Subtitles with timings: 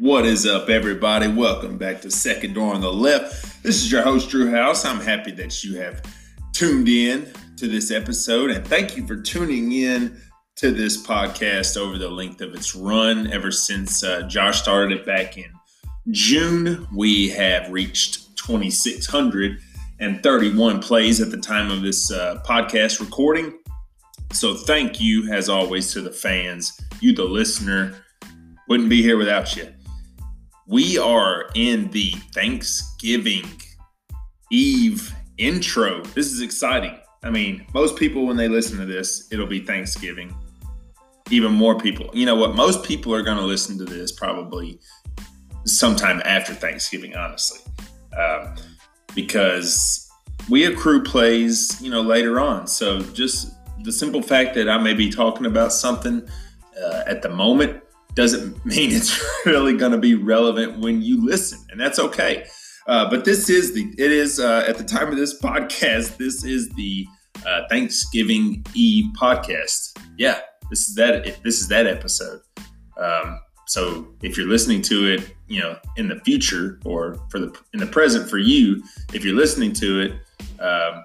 [0.00, 1.28] What is up, everybody?
[1.28, 3.62] Welcome back to Second Door on the Left.
[3.62, 4.86] This is your host, Drew House.
[4.86, 6.00] I'm happy that you have
[6.54, 10.18] tuned in to this episode, and thank you for tuning in
[10.56, 13.30] to this podcast over the length of its run.
[13.30, 15.52] Ever since uh, Josh started it back in
[16.12, 23.52] June, we have reached 2,631 plays at the time of this uh, podcast recording.
[24.32, 27.96] So, thank you, as always, to the fans, you, the listener.
[28.66, 29.70] Wouldn't be here without you.
[30.70, 33.44] We are in the Thanksgiving
[34.52, 36.00] Eve intro.
[36.14, 36.96] This is exciting.
[37.24, 40.32] I mean, most people, when they listen to this, it'll be Thanksgiving.
[41.28, 42.08] Even more people.
[42.14, 42.54] You know what?
[42.54, 44.78] Most people are going to listen to this probably
[45.66, 47.58] sometime after Thanksgiving, honestly,
[48.16, 48.54] um,
[49.12, 50.08] because
[50.48, 52.68] we accrue plays, you know, later on.
[52.68, 56.28] So just the simple fact that I may be talking about something
[56.80, 57.82] uh, at the moment
[58.14, 62.46] doesn't mean it's really going to be relevant when you listen, and that's okay.
[62.86, 66.16] Uh, but this is the it is uh, at the time of this podcast.
[66.16, 67.06] This is the
[67.46, 69.96] uh, Thanksgiving Eve podcast.
[70.16, 71.42] Yeah, this is that.
[71.44, 72.40] This is that episode.
[72.96, 77.56] Um, so if you're listening to it, you know, in the future or for the
[77.72, 80.12] in the present for you, if you're listening to it,
[80.60, 81.04] um,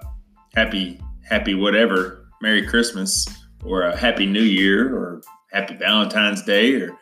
[0.56, 3.26] happy happy whatever, Merry Christmas
[3.64, 6.96] or a Happy New Year or Happy Valentine's Day or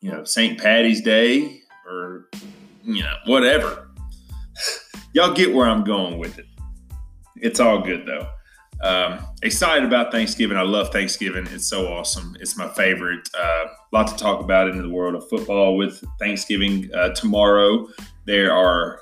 [0.00, 0.58] you know St.
[0.58, 2.28] Patty's Day or
[2.84, 3.88] you know whatever.
[5.12, 6.46] Y'all get where I'm going with it.
[7.36, 8.28] It's all good though.
[8.82, 10.56] Um, excited about Thanksgiving.
[10.56, 11.46] I love Thanksgiving.
[11.50, 12.34] It's so awesome.
[12.40, 13.28] It's my favorite.
[13.38, 17.88] A uh, lot to talk about in the world of football with Thanksgiving uh, tomorrow.
[18.24, 19.00] There are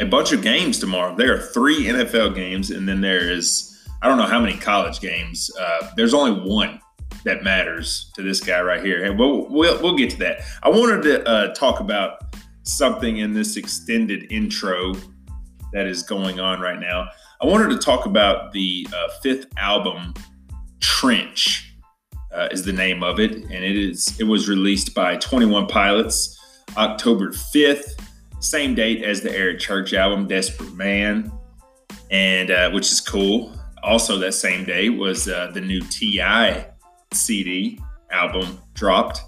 [0.00, 1.14] a bunch of games tomorrow.
[1.14, 3.66] There are three NFL games, and then there is
[4.02, 5.50] I don't know how many college games.
[5.60, 6.80] Uh, there's only one
[7.24, 9.04] that matters to this guy right here.
[9.04, 10.40] And we'll, we'll, we'll get to that.
[10.62, 14.94] I wanted to uh, talk about something in this extended intro
[15.72, 17.08] that is going on right now.
[17.42, 20.14] I wanted to talk about the uh, fifth album,
[20.80, 21.74] Trench,
[22.32, 25.66] uh, is the name of it, and it is it was released by Twenty One
[25.66, 26.38] Pilots,
[26.76, 27.96] October fifth,
[28.40, 31.32] same date as the Eric Church album, Desperate Man,
[32.10, 33.58] and uh, which is cool.
[33.82, 36.20] Also, that same day was uh, the new Ti
[37.12, 37.78] CD
[38.10, 39.22] album dropped.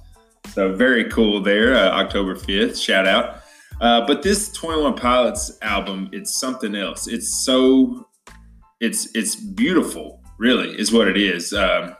[0.52, 2.80] So very cool there, uh, October 5th.
[2.82, 3.42] Shout out.
[3.80, 7.08] Uh, but this 21 Pilots album, it's something else.
[7.08, 8.06] It's so,
[8.80, 11.52] it's it's beautiful, really, is what it is.
[11.52, 11.96] Um,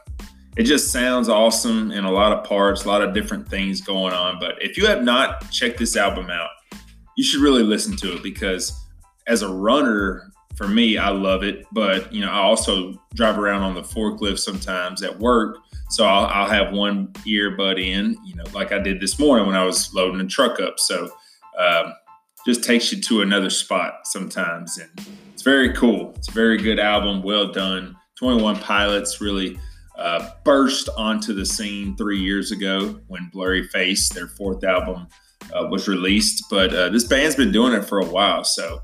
[0.55, 4.13] it just sounds awesome in a lot of parts, a lot of different things going
[4.13, 4.39] on.
[4.39, 6.49] But if you have not checked this album out,
[7.17, 8.71] you should really listen to it because
[9.27, 11.65] as a runner, for me, I love it.
[11.71, 15.57] But you know, I also drive around on the forklift sometimes at work,
[15.93, 19.55] so I'll, I'll, have one earbud in, you know, like I did this morning when
[19.55, 20.79] I was loading the truck up.
[20.79, 21.11] So
[21.59, 21.93] um,
[22.47, 24.79] just takes you to another spot sometimes.
[24.79, 24.89] And
[25.31, 26.11] it's very cool.
[26.17, 27.21] It's a very good album.
[27.21, 27.95] Well done.
[28.17, 29.59] 21 Pilots really
[29.95, 35.07] uh, burst onto the scene three years ago when Blurryface, their fourth album,
[35.53, 36.45] uh, was released.
[36.49, 38.43] But uh, this band's been doing it for a while.
[38.43, 38.79] So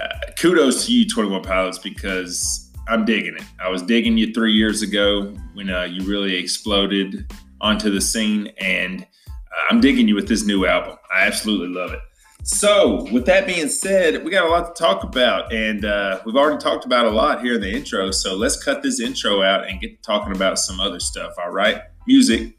[0.00, 0.08] uh,
[0.38, 3.42] kudos to you, 21 Pilots, because I'm digging it.
[3.62, 8.50] I was digging you three years ago when uh, you really exploded onto the scene,
[8.58, 10.96] and uh, I'm digging you with this new album.
[11.14, 12.00] I absolutely love it.
[12.44, 16.36] So, with that being said, we got a lot to talk about, and uh, we've
[16.36, 18.10] already talked about a lot here in the intro.
[18.10, 21.34] So, let's cut this intro out and get talking about some other stuff.
[21.36, 22.56] All right, music.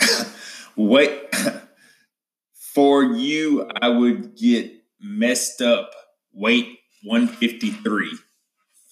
[0.74, 1.32] Wait,
[2.54, 5.90] for you, I would get messed up
[6.32, 8.18] weight 153.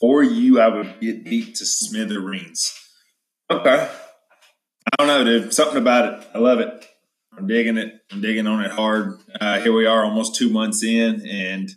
[0.01, 2.73] For you, I would get beat to smithereens.
[3.51, 3.91] Okay.
[3.91, 5.53] I don't know, dude.
[5.53, 6.29] Something about it.
[6.35, 6.87] I love it.
[7.37, 8.01] I'm digging it.
[8.11, 9.19] I'm digging on it hard.
[9.41, 11.71] Uh, here we are, almost two months in, and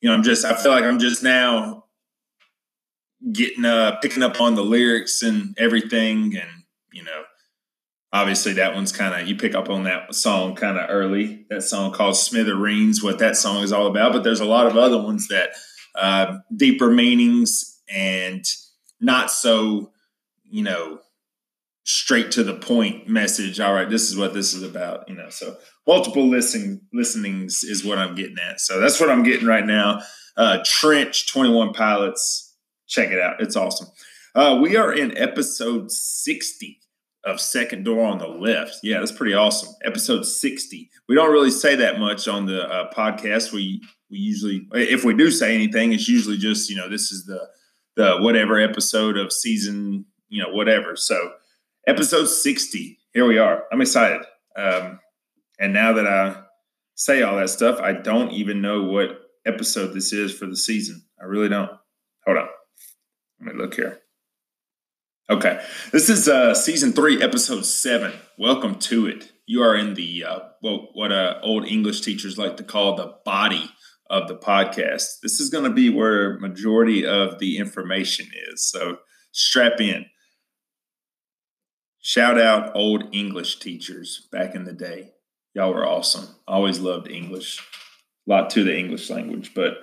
[0.00, 0.44] you know, I'm just.
[0.44, 1.84] I feel like I'm just now
[3.32, 6.50] getting uh picking up on the lyrics and everything, and
[6.92, 7.22] you know,
[8.12, 11.46] obviously that one's kind of you pick up on that song kind of early.
[11.50, 14.76] That song called smithereens what that song is all about but there's a lot of
[14.76, 15.50] other ones that
[15.94, 18.44] uh, deeper meanings and
[19.00, 19.92] not so
[20.44, 21.00] you know
[21.84, 25.28] straight to the point message all right this is what this is about you know
[25.30, 25.56] so
[25.86, 28.60] multiple listening listenings is what i'm getting at.
[28.60, 30.02] So that's what i'm getting right now.
[30.36, 32.54] Uh, trench 21 pilots
[32.86, 33.88] check it out it's awesome.
[34.34, 36.78] Uh, we are in episode 60
[37.26, 38.78] of Second Door on the Left.
[38.82, 39.74] Yeah, that's pretty awesome.
[39.84, 40.88] Episode 60.
[41.08, 43.52] We don't really say that much on the uh, podcast.
[43.52, 47.26] We we usually if we do say anything, it's usually just, you know, this is
[47.26, 47.48] the
[47.96, 50.96] the whatever episode of season, you know, whatever.
[50.96, 51.32] So,
[51.86, 53.64] episode 60, here we are.
[53.72, 54.22] I'm excited.
[54.54, 55.00] Um,
[55.58, 56.42] and now that I
[56.94, 61.02] say all that stuff, I don't even know what episode this is for the season.
[61.20, 61.70] I really don't.
[62.26, 62.48] Hold on.
[63.40, 64.00] Let me look here.
[65.28, 65.60] Okay.
[65.90, 68.12] This is uh, season three, episode seven.
[68.38, 69.32] Welcome to it.
[69.44, 73.16] You are in the, uh, well, what uh, old English teachers like to call the
[73.24, 73.68] body
[74.08, 75.18] of the podcast.
[75.24, 78.70] This is going to be where majority of the information is.
[78.70, 78.98] So
[79.32, 80.06] strap in.
[82.00, 85.10] Shout out old English teachers back in the day.
[85.54, 86.36] Y'all were awesome.
[86.46, 87.58] Always loved English.
[88.28, 89.78] A lot to the English language, but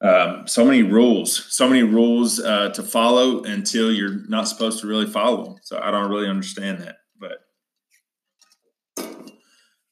[0.00, 4.86] um, so many rules, so many rules uh, to follow until you're not supposed to
[4.86, 5.56] really follow them.
[5.62, 7.38] So I don't really understand that, but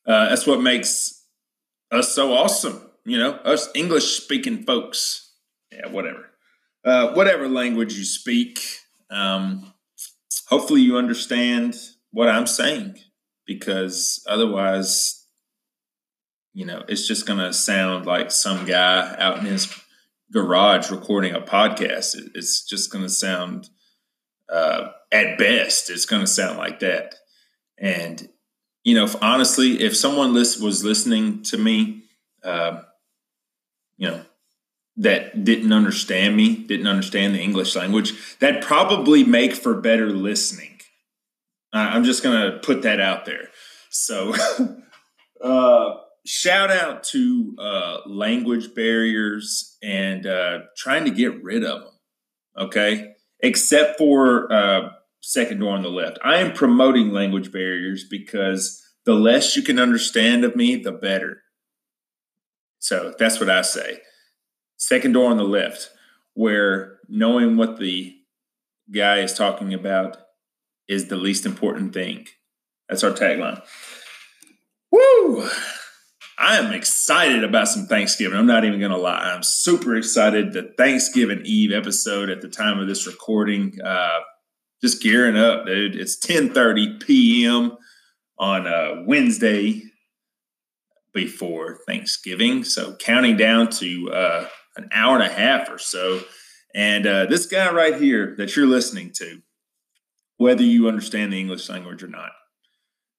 [0.06, 1.24] uh, that's what makes
[1.90, 2.88] us so awesome.
[3.04, 5.32] You know, us English speaking folks.
[5.72, 6.30] Yeah, whatever,
[6.84, 8.60] uh, whatever language you speak.
[9.10, 9.74] Um,
[10.48, 11.76] hopefully, you understand
[12.12, 12.98] what I'm saying
[13.44, 15.24] because otherwise,
[16.54, 19.66] you know, it's just going to sound like some guy out in his
[20.32, 22.16] garage recording a podcast.
[22.34, 23.70] It's just going to sound,
[24.52, 27.14] uh, at best, it's going to sound like that.
[27.78, 28.28] And,
[28.84, 32.04] you know, if, honestly, if someone list, was listening to me,
[32.42, 32.82] uh,
[33.96, 34.22] you know,
[34.96, 40.80] that didn't understand me, didn't understand the English language, that probably make for better listening.
[41.72, 43.48] I'm just going to put that out there.
[43.90, 44.34] So,
[45.42, 45.94] uh,
[46.26, 51.92] shout out to uh, language barriers and uh, trying to get rid of them.
[52.58, 54.88] Okay, except for uh,
[55.20, 56.18] second door on the left.
[56.24, 61.42] I am promoting language barriers because the less you can understand of me, the better.
[62.78, 64.00] So that's what I say.
[64.76, 65.90] Second door on the left,
[66.34, 68.16] where knowing what the
[68.92, 70.16] guy is talking about
[70.88, 72.26] is the least important thing.
[72.88, 73.62] That's our tagline.
[74.90, 75.48] Woo!
[76.38, 78.38] I am excited about some Thanksgiving.
[78.38, 79.32] I'm not even going to lie.
[79.34, 80.52] I'm super excited.
[80.52, 84.18] The Thanksgiving Eve episode at the time of this recording, uh,
[84.82, 85.96] just gearing up, dude.
[85.96, 87.78] It's 10:30 p.m.
[88.38, 89.82] on uh, Wednesday
[91.14, 96.20] before Thanksgiving, so counting down to uh, an hour and a half or so.
[96.74, 99.40] And uh, this guy right here that you're listening to,
[100.36, 102.32] whether you understand the English language or not,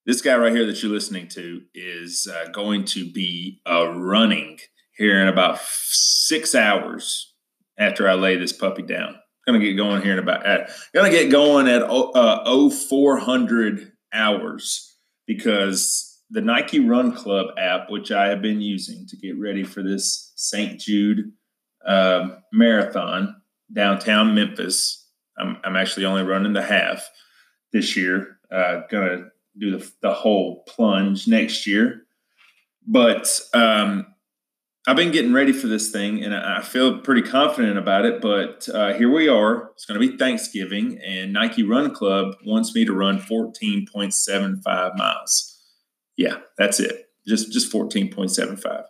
[0.08, 4.58] this guy right here that you're listening to is uh, going to be uh, running
[4.96, 7.36] here in about six hours
[7.78, 9.16] after I lay this puppy down.
[9.48, 10.44] To get going here in about
[11.06, 18.28] to get going at uh, 0400 hours because the Nike Run Club app, which I
[18.28, 20.78] have been using to get ready for this St.
[20.82, 21.32] Jude
[21.86, 25.08] uh, marathon downtown Memphis.
[25.40, 27.10] I'm, I'm actually only running the half
[27.72, 28.40] this year.
[28.52, 32.04] Uh, gonna do the, the whole plunge next year.
[32.86, 34.06] But um,
[34.88, 38.22] I've been getting ready for this thing and I feel pretty confident about it.
[38.22, 39.72] But uh, here we are.
[39.74, 45.62] It's going to be Thanksgiving, and Nike Run Club wants me to run 14.75 miles.
[46.16, 47.10] Yeah, that's it.
[47.28, 48.86] Just just 14.75.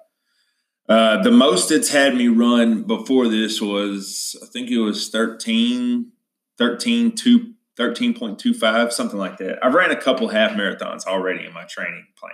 [0.87, 6.11] Uh, the most it's had me run before this was, I think it was 13,
[6.57, 9.63] 13, 2, 13.25, something like that.
[9.63, 12.33] I've ran a couple half marathons already in my training plan.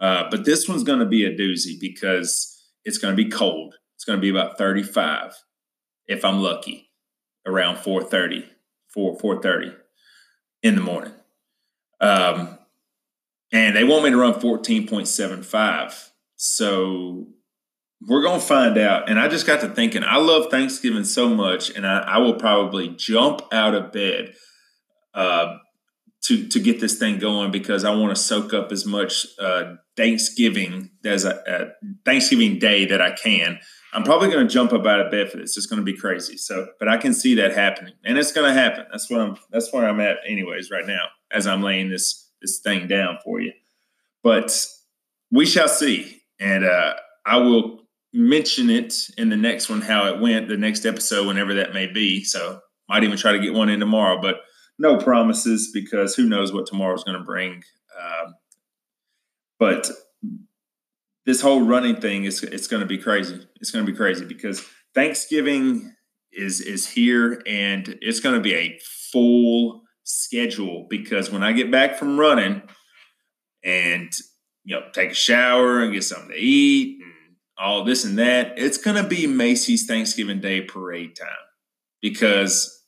[0.00, 3.76] Uh, but this one's going to be a doozy because it's going to be cold.
[3.96, 5.34] It's going to be about 35
[6.06, 6.90] if I'm lucky
[7.46, 8.44] around 4.30,
[8.88, 9.74] 4, 4.30
[10.62, 11.12] in the morning.
[12.00, 12.58] Um,
[13.52, 16.10] and they want me to run 14.75.
[16.36, 17.28] So
[18.06, 19.08] we're going to find out.
[19.08, 22.34] And I just got to thinking, I love Thanksgiving so much, and I, I will
[22.34, 24.34] probably jump out of bed–
[25.14, 25.58] uh,
[26.24, 29.74] to to get this thing going because I want to soak up as much uh,
[29.96, 33.58] Thanksgiving as a, a, Thanksgiving Day that I can.
[33.92, 35.56] I'm probably going to jump up out of bed for this.
[35.56, 36.36] It's going to be crazy.
[36.36, 38.86] So, but I can see that happening, and it's going to happen.
[38.90, 39.36] That's what I'm.
[39.50, 43.40] That's where I'm at, anyways, right now as I'm laying this this thing down for
[43.40, 43.52] you.
[44.22, 44.66] But
[45.30, 46.94] we shall see, and uh,
[47.26, 47.82] I will
[48.14, 51.86] mention it in the next one how it went, the next episode, whenever that may
[51.86, 52.24] be.
[52.24, 54.36] So, might even try to get one in tomorrow, but
[54.78, 57.62] no promises because who knows what tomorrow's going to bring.
[57.98, 58.34] Um,
[59.58, 59.90] but
[61.26, 63.46] this whole running thing is it's going to be crazy.
[63.60, 64.64] It's going to be crazy because
[64.94, 65.94] Thanksgiving
[66.32, 68.78] is is here and it's going to be a
[69.12, 72.62] full schedule because when I get back from running
[73.64, 74.12] and
[74.64, 77.12] you know take a shower and get something to eat and
[77.56, 81.28] all this and that, it's going to be Macy's Thanksgiving Day parade time
[82.02, 82.84] because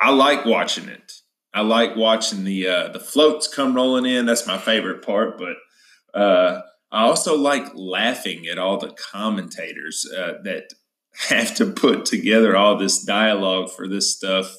[0.00, 1.12] I like watching it.
[1.54, 4.26] I like watching the uh, the floats come rolling in.
[4.26, 5.38] That's my favorite part.
[5.38, 10.72] But uh, I also like laughing at all the commentators uh, that
[11.28, 14.54] have to put together all this dialogue for this stuff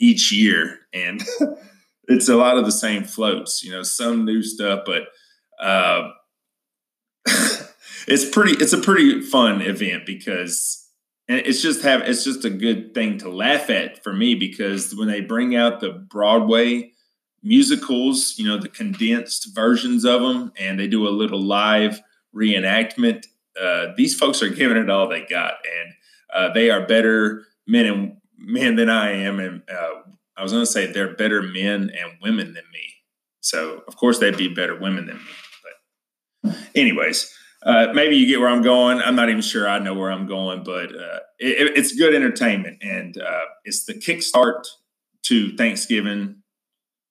[0.00, 1.22] each year, and
[2.08, 3.62] it's a lot of the same floats.
[3.62, 5.02] You know, some new stuff, but
[5.60, 6.08] uh,
[8.06, 8.52] it's pretty.
[8.52, 10.81] It's a pretty fun event because
[11.28, 14.94] and it's just have it's just a good thing to laugh at for me because
[14.94, 16.92] when they bring out the Broadway
[17.42, 22.00] musicals, you know, the condensed versions of them, and they do a little live
[22.34, 23.26] reenactment.
[23.60, 25.94] Uh, these folks are giving it all they got, and
[26.34, 30.02] uh, they are better men and men than I am, and uh,
[30.36, 32.94] I was going to say they're better men and women than me.
[33.40, 35.22] So of course they'd be better women than me.
[36.42, 37.32] But anyways,
[37.64, 39.00] uh, maybe you get where I'm going.
[39.00, 42.78] I'm not even sure I know where I'm going, but uh, it, it's good entertainment,
[42.82, 44.64] and uh, it's the kickstart
[45.24, 46.42] to Thanksgiving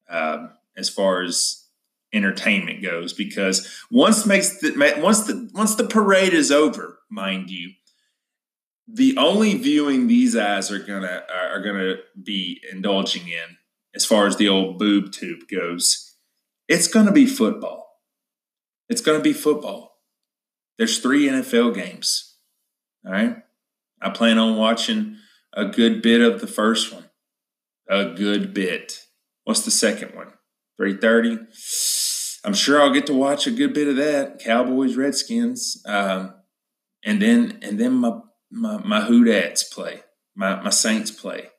[0.09, 1.67] um, as far as
[2.13, 3.13] entertainment goes.
[3.13, 7.71] Because once makes the once the once the parade is over, mind you,
[8.87, 13.55] the only viewing these eyes are gonna are gonna be indulging in,
[13.95, 16.13] as far as the old boob tube goes,
[16.67, 18.01] it's gonna be football.
[18.89, 19.90] It's gonna be football
[20.81, 22.37] there's three NFL games.
[23.05, 23.35] All right.
[24.01, 25.17] I plan on watching
[25.53, 27.03] a good bit of the first one.
[27.87, 29.05] A good bit.
[29.43, 30.33] What's the second one?
[30.79, 32.41] 3:30.
[32.43, 34.39] I'm sure I'll get to watch a good bit of that.
[34.39, 35.83] Cowboys, Redskins.
[35.85, 36.33] Um,
[37.05, 38.19] and then and then my
[38.49, 40.01] my my Who Dats play.
[40.35, 41.51] My my Saints play.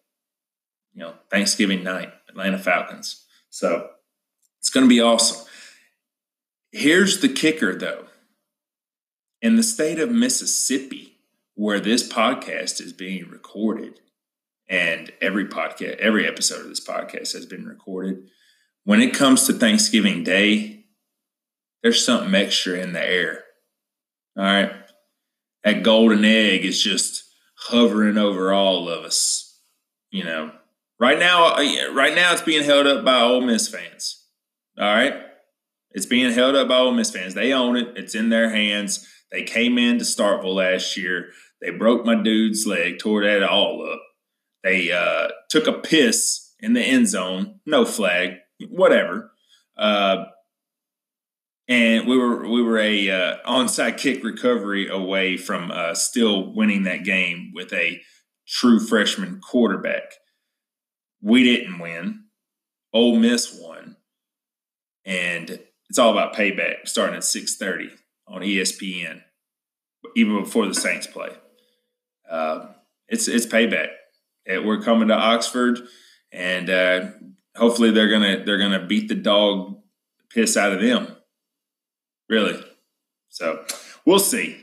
[0.94, 3.24] You know, Thanksgiving night, Atlanta Falcons.
[3.50, 3.88] So
[4.58, 5.46] it's gonna be awesome.
[6.72, 8.06] Here's the kicker though.
[9.42, 11.18] In the state of Mississippi,
[11.54, 13.98] where this podcast is being recorded,
[14.68, 18.28] and every podcast, every episode of this podcast has been recorded,
[18.84, 20.84] when it comes to Thanksgiving Day,
[21.82, 23.42] there's something extra in the air.
[24.38, 24.72] All right.
[25.64, 27.24] That golden egg is just
[27.56, 29.60] hovering over all of us.
[30.12, 30.52] You know,
[31.00, 34.24] right now, uh, right now it's being held up by Ole Miss fans.
[34.78, 35.14] All right.
[35.90, 37.34] It's being held up by Ole Miss fans.
[37.34, 37.88] They own it.
[37.96, 39.08] It's in their hands.
[39.32, 41.30] They came in to Starkville last year.
[41.60, 44.02] They broke my dude's leg, tore that all up.
[44.62, 48.34] They uh, took a piss in the end zone, no flag,
[48.68, 49.32] whatever.
[49.76, 50.24] Uh,
[51.66, 56.82] and we were we were a uh, onside kick recovery away from uh, still winning
[56.82, 58.02] that game with a
[58.46, 60.12] true freshman quarterback.
[61.22, 62.24] We didn't win.
[62.92, 63.96] Ole Miss won,
[65.06, 66.86] and it's all about payback.
[66.86, 67.88] Starting at six thirty
[68.32, 69.22] on ESPN,
[70.16, 71.30] even before the Saints play.
[72.28, 72.66] Uh,
[73.08, 73.88] it's it's payback.
[74.48, 75.80] We're coming to Oxford,
[76.32, 77.10] and uh,
[77.54, 79.78] hopefully they're gonna they're gonna beat the dog
[80.30, 81.14] piss out of them.
[82.28, 82.58] Really.
[83.28, 83.64] So
[84.06, 84.58] we'll see.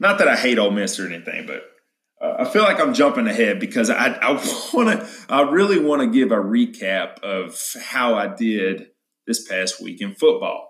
[0.00, 1.64] Not that I hate Ole Miss or anything, but
[2.20, 4.32] uh, I feel like I'm jumping ahead because I, I
[4.72, 5.08] want to.
[5.28, 8.88] I really want to give a recap of how I did
[9.26, 10.68] this past week in football.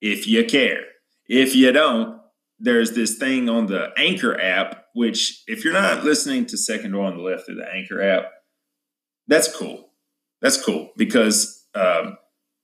[0.00, 0.84] If you care.
[1.30, 2.20] If you don't,
[2.58, 7.04] there's this thing on the Anchor app, which if you're not listening to Second Door
[7.04, 8.32] on the Left through the Anchor app,
[9.28, 9.92] that's cool.
[10.42, 12.18] That's cool because um,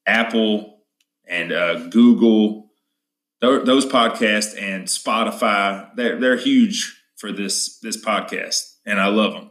[0.04, 0.80] Apple
[1.28, 2.72] and uh, Google,
[3.40, 9.50] those podcasts and Spotify, they're, they're huge for this this podcast, and I love them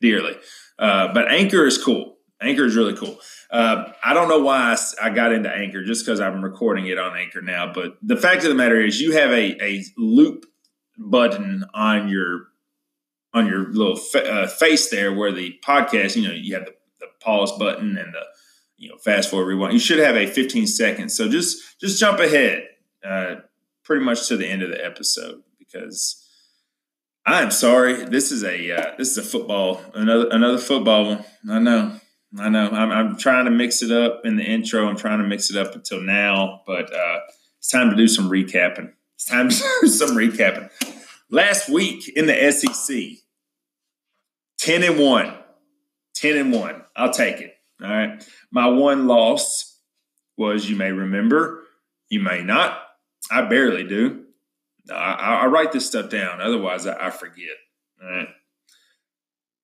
[0.00, 0.36] dearly.
[0.76, 2.15] Uh, but Anchor is cool.
[2.40, 3.18] Anchor is really cool.
[3.50, 6.98] Uh, I don't know why I, I got into Anchor just because I'm recording it
[6.98, 7.72] on Anchor now.
[7.72, 10.46] But the fact of the matter is, you have a, a loop
[10.98, 12.48] button on your
[13.32, 16.74] on your little fa- uh, face there where the podcast, you know, you have the,
[17.00, 18.22] the pause button and the
[18.76, 19.72] you know fast forward rewind.
[19.72, 21.16] You should have a 15 seconds.
[21.16, 22.66] So just just jump ahead,
[23.04, 23.36] uh,
[23.82, 26.22] pretty much to the end of the episode because.
[27.28, 28.04] I'm sorry.
[28.04, 31.24] This is a uh, this is a football another another football one.
[31.50, 31.98] I know.
[32.38, 32.68] I know.
[32.68, 34.86] I'm, I'm, trying to mix it up in the intro.
[34.86, 37.20] I'm trying to mix it up until now, but uh,
[37.58, 38.92] it's time to do some recapping.
[39.14, 40.70] It's time to do some recapping.
[41.30, 42.96] Last week in the SEC,
[44.58, 45.34] 10 and 1.
[46.14, 46.82] 10 and 1.
[46.96, 47.54] I'll take it.
[47.82, 48.26] All right.
[48.50, 49.80] My one loss
[50.36, 51.62] was, you may remember,
[52.08, 52.80] you may not.
[53.30, 54.24] I barely do.
[54.90, 56.40] I, I write this stuff down.
[56.40, 57.48] Otherwise, I, I forget.
[58.02, 58.28] All right.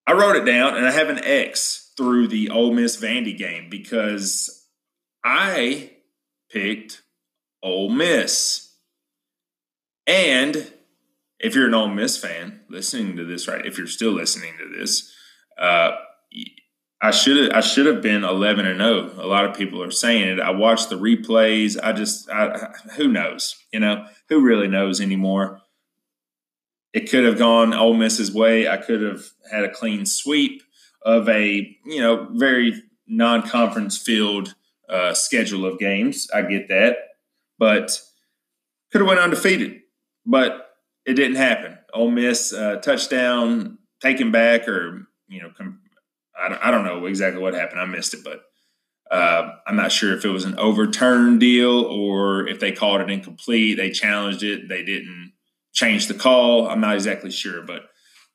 [0.07, 3.69] I wrote it down and I have an X through the Ole Miss Vandy game
[3.71, 4.67] because
[5.25, 5.91] I
[6.51, 7.03] picked
[7.63, 8.75] Ole Miss.
[10.07, 10.73] And
[11.39, 14.79] if you're an Ole Miss fan listening to this, right, if you're still listening to
[14.79, 15.13] this,
[15.59, 15.93] uh,
[17.01, 19.11] I should have I should have been 11 and 0.
[19.19, 20.41] A lot of people are saying it.
[20.41, 21.77] I watched the replays.
[21.83, 25.61] I just I, who knows, you know, who really knows anymore.
[26.93, 28.69] It could have gone Ole Miss's way.
[28.69, 30.63] I could have had a clean sweep
[31.05, 34.55] of a, you know, very non-conference field
[34.89, 36.29] uh, schedule of games.
[36.35, 36.97] I get that.
[37.59, 38.01] But
[38.91, 39.81] could have went undefeated.
[40.25, 40.71] But
[41.05, 41.79] it didn't happen.
[41.93, 45.81] Ole Miss uh, touchdown taken back or, you know, com-
[46.39, 47.81] I don't, I don't know exactly what happened.
[47.81, 48.43] I missed it, but
[49.11, 53.11] uh, I'm not sure if it was an overturned deal or if they called it
[53.11, 53.77] incomplete.
[53.77, 54.69] They challenged it.
[54.69, 55.33] They didn't
[55.73, 56.69] change the call.
[56.69, 57.83] I'm not exactly sure, but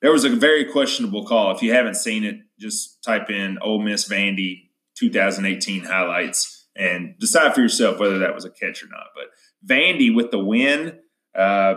[0.00, 1.54] there was a very questionable call.
[1.54, 7.54] If you haven't seen it, just type in Ole Miss Vandy 2018 highlights and decide
[7.54, 9.06] for yourself whether that was a catch or not.
[9.14, 9.26] But
[9.66, 10.98] Vandy with the win
[11.36, 11.74] uh,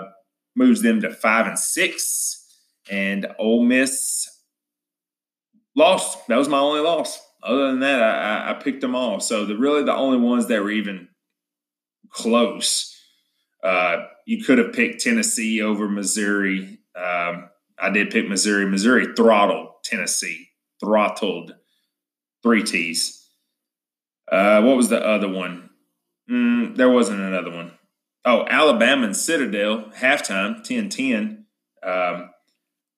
[0.55, 2.37] moves them to five and six,
[2.89, 4.27] and Ole Miss
[5.75, 6.27] Lost.
[6.27, 7.19] That was my only loss.
[7.43, 9.19] Other than that, I, I picked them all.
[9.19, 11.07] So the really the only ones that were even
[12.09, 12.95] close.
[13.63, 16.79] Uh, you could have picked Tennessee over Missouri.
[16.95, 17.49] Um,
[17.81, 18.65] I did pick Missouri.
[18.65, 21.55] Missouri throttled Tennessee, throttled
[22.43, 23.27] three T's.
[24.31, 25.71] Uh, what was the other one?
[26.29, 27.71] Mm, there wasn't another one.
[28.23, 31.45] Oh, Alabama and Citadel halftime 10 10.
[31.83, 32.29] Um,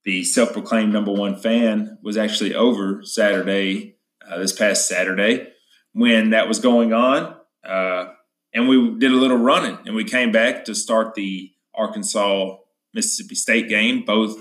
[0.04, 3.96] the self-proclaimed number one fan was actually over Saturday,
[4.28, 5.48] uh, this past Saturday,
[5.94, 8.08] when that was going on, uh,
[8.54, 12.58] and we did a little running, and we came back to start the Arkansas
[12.94, 14.04] Mississippi State game.
[14.04, 14.36] Both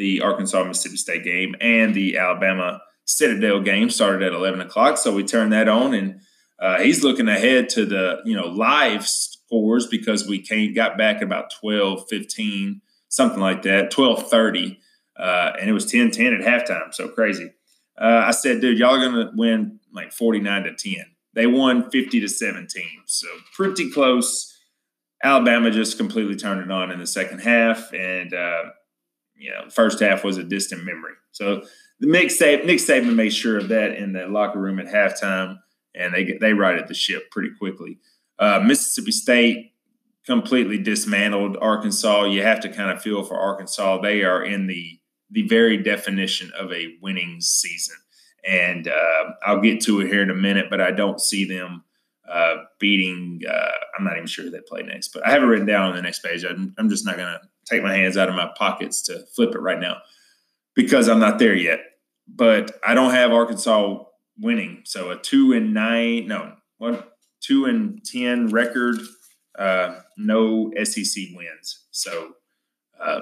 [0.00, 5.14] the Arkansas Mississippi State game and the Alabama Citadel game started at eleven o'clock, so
[5.14, 6.20] we turned that on, and
[6.58, 11.22] uh, he's looking ahead to the you know live scores because we came got back
[11.22, 14.80] about 12, 15, something like that, twelve thirty
[15.20, 16.94] uh, and it was 10 10 at halftime.
[16.94, 17.52] So crazy.
[18.00, 21.04] Uh, I said, dude, y'all are to win like 49 to 10.
[21.34, 22.82] They won 50 to 17.
[23.06, 24.56] So pretty close.
[25.22, 27.92] Alabama just completely turned it on in the second half.
[27.92, 28.62] And, uh,
[29.40, 31.14] you know, first half was a distant memory.
[31.32, 31.62] So
[31.98, 35.58] the Nick Saban, Nick Saban made sure of that in the locker room at halftime,
[35.94, 37.98] and they they righted the ship pretty quickly.
[38.38, 39.72] Uh, Mississippi State
[40.26, 42.24] completely dismantled Arkansas.
[42.24, 44.00] You have to kind of feel for Arkansas.
[44.02, 45.00] They are in the
[45.30, 47.96] the very definition of a winning season.
[48.46, 51.84] And uh, I'll get to it here in a minute, but I don't see them
[52.28, 53.40] uh, beating.
[53.48, 55.90] Uh, I'm not even sure who they play next, but I have it written down
[55.90, 56.44] on the next page.
[56.44, 59.54] I'm, I'm just not going to take my hands out of my pockets to flip
[59.54, 59.98] it right now
[60.74, 61.80] because I'm not there yet.
[62.28, 64.04] But I don't have Arkansas
[64.38, 64.82] winning.
[64.84, 68.98] So a two and nine, no, what, two and 10 record,
[69.58, 71.86] uh, no SEC wins.
[71.90, 72.32] So,
[73.00, 73.20] uh,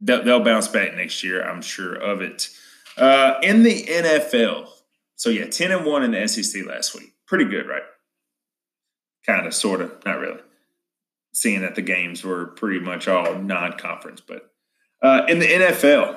[0.00, 1.42] they'll, they'll bounce back next year.
[1.42, 2.48] I'm sure of it.
[2.96, 4.68] Uh, in the NFL,
[5.16, 7.12] so yeah, ten and one in the SEC last week.
[7.26, 7.82] Pretty good, right?
[9.26, 10.40] Kind of, sort of, not really.
[11.36, 14.50] Seeing that the games were pretty much all non-conference, but
[15.02, 16.16] uh, in the NFL,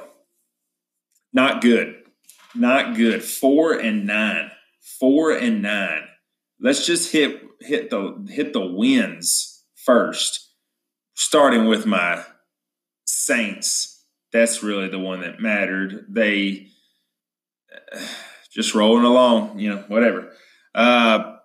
[1.34, 2.04] not good,
[2.56, 3.22] not good.
[3.22, 4.50] Four and nine,
[5.00, 6.04] four and nine.
[6.62, 10.46] Let's just hit hit the hit the wins first.
[11.16, 12.24] Starting with my
[13.06, 16.06] Saints, that's really the one that mattered.
[16.08, 16.68] They
[18.54, 20.32] just rolling along, you know, whatever.
[20.74, 21.36] Uh,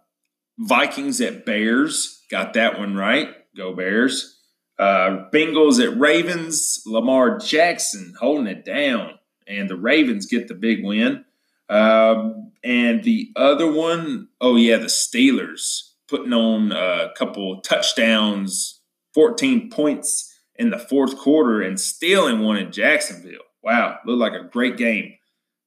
[0.58, 3.34] Vikings at Bears, got that one right.
[3.56, 4.40] Go Bears.
[4.78, 10.84] Uh, Bengals at Ravens, Lamar Jackson holding it down, and the Ravens get the big
[10.84, 11.24] win.
[11.68, 18.80] Um, and the other one, oh yeah, the Steelers putting on a couple touchdowns,
[19.14, 23.40] 14 points in the fourth quarter and stealing one in Jacksonville.
[23.62, 25.14] Wow, looked like a great game.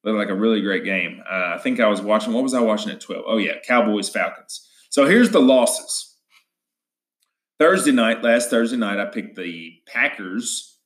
[0.04, 1.22] Looked like a really great game.
[1.30, 2.32] Uh, I think I was watching.
[2.32, 3.26] What was I watching at twelve?
[3.28, 4.66] Oh yeah, Cowboys Falcons.
[4.90, 6.07] So here's the losses.
[7.60, 10.78] Thursday night, last Thursday night, I picked the Packers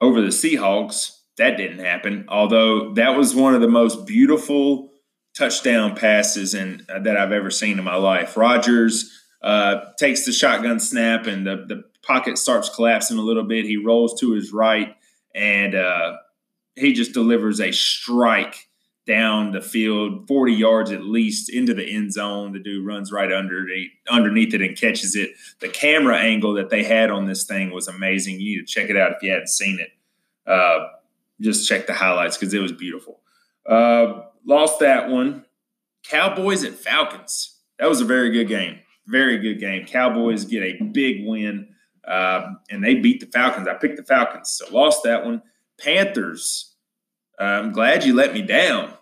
[0.00, 1.18] over the Seahawks.
[1.38, 2.26] That didn't happen.
[2.28, 4.90] Although that was one of the most beautiful
[5.36, 8.36] touchdown passes uh, that I've ever seen in my life.
[8.36, 9.10] Rodgers
[9.42, 13.64] uh, takes the shotgun snap and the, the pocket starts collapsing a little bit.
[13.64, 14.96] He rolls to his right
[15.34, 16.16] and uh,
[16.76, 18.68] he just delivers a strike
[19.06, 22.52] down the field, 40 yards at least into the end zone.
[22.52, 25.30] The dude runs right underneath, underneath it and catches it.
[25.60, 28.40] The camera angle that they had on this thing was amazing.
[28.40, 29.90] You need to check it out if you hadn't seen it.
[30.46, 30.86] Uh,
[31.40, 33.20] just check the highlights because it was beautiful.
[33.66, 35.44] Uh, lost that one.
[36.04, 37.58] Cowboys at Falcons.
[37.78, 38.78] That was a very good game.
[39.06, 39.86] Very good game.
[39.86, 41.74] Cowboys get a big win
[42.06, 43.68] um, and they beat the Falcons.
[43.68, 45.42] I picked the Falcons, so lost that one.
[45.78, 46.69] Panthers.
[47.44, 48.92] I'm glad you let me down.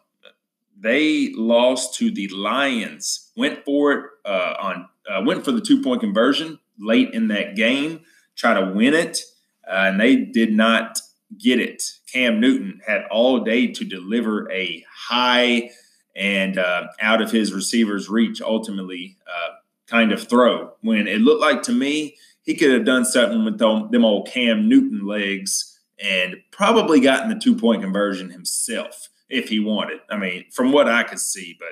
[0.78, 3.30] they lost to the Lions.
[3.36, 7.56] Went for it uh, on uh, went for the two point conversion late in that
[7.56, 8.00] game,
[8.36, 9.22] try to win it,
[9.68, 11.00] uh, and they did not
[11.38, 11.82] get it.
[12.12, 15.70] Cam Newton had all day to deliver a high
[16.14, 19.50] and uh, out of his receiver's reach, ultimately uh,
[19.86, 20.72] kind of throw.
[20.80, 24.28] When it looked like to me he could have done something with them, them old
[24.28, 25.67] Cam Newton legs
[26.02, 30.00] and probably gotten the two point conversion himself if he wanted.
[30.10, 31.68] I mean, from what I could see, but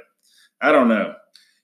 [0.61, 1.15] I don't know.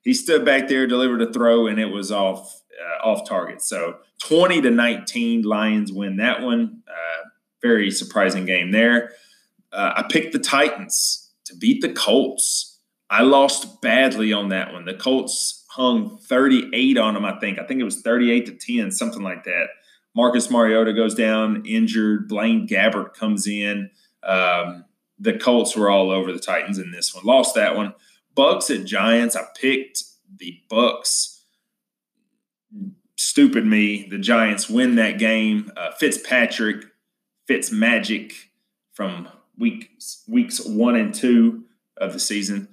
[0.02, 3.62] He stood back there, delivered a throw, and it was off uh, off target.
[3.62, 6.82] So twenty to nineteen, Lions win that one.
[6.88, 7.28] Uh,
[7.62, 9.12] very surprising game there.
[9.72, 12.80] Uh, I picked the Titans to beat the Colts.
[13.08, 14.84] I lost badly on that one.
[14.84, 17.58] The Colts hung 38 on them, I think.
[17.58, 19.68] I think it was 38 to 10, something like that.
[20.14, 22.28] Marcus Mariota goes down injured.
[22.28, 23.90] Blaine Gabbert comes in.
[24.22, 24.84] Um,
[25.18, 27.24] the Colts were all over the Titans in this one.
[27.24, 27.94] Lost that one.
[28.34, 29.36] Bucks at Giants.
[29.36, 30.04] I picked
[30.36, 31.44] the Bucks.
[33.16, 34.08] Stupid me.
[34.08, 35.70] The Giants win that game.
[35.76, 36.84] Uh, Fitzpatrick,
[37.46, 38.34] Fitz magic
[38.94, 41.64] from weeks weeks one and two
[41.96, 42.68] of the season.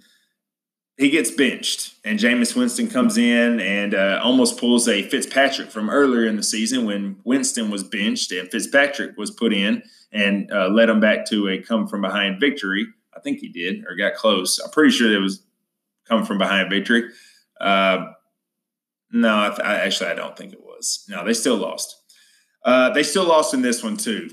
[0.99, 5.89] He gets benched, and Jameis Winston comes in and uh, almost pulls a Fitzpatrick from
[5.89, 9.81] earlier in the season when Winston was benched and Fitzpatrick was put in
[10.11, 12.85] and uh, led him back to a come from behind victory.
[13.15, 14.59] I think he did or got close.
[14.59, 15.41] I'm pretty sure it was
[16.05, 17.09] come from behind victory.
[17.61, 18.07] Uh,
[19.13, 21.05] no, I, I, actually I don't think it was.
[21.07, 21.95] No, they still lost.
[22.65, 24.31] Uh, they still lost in this one too.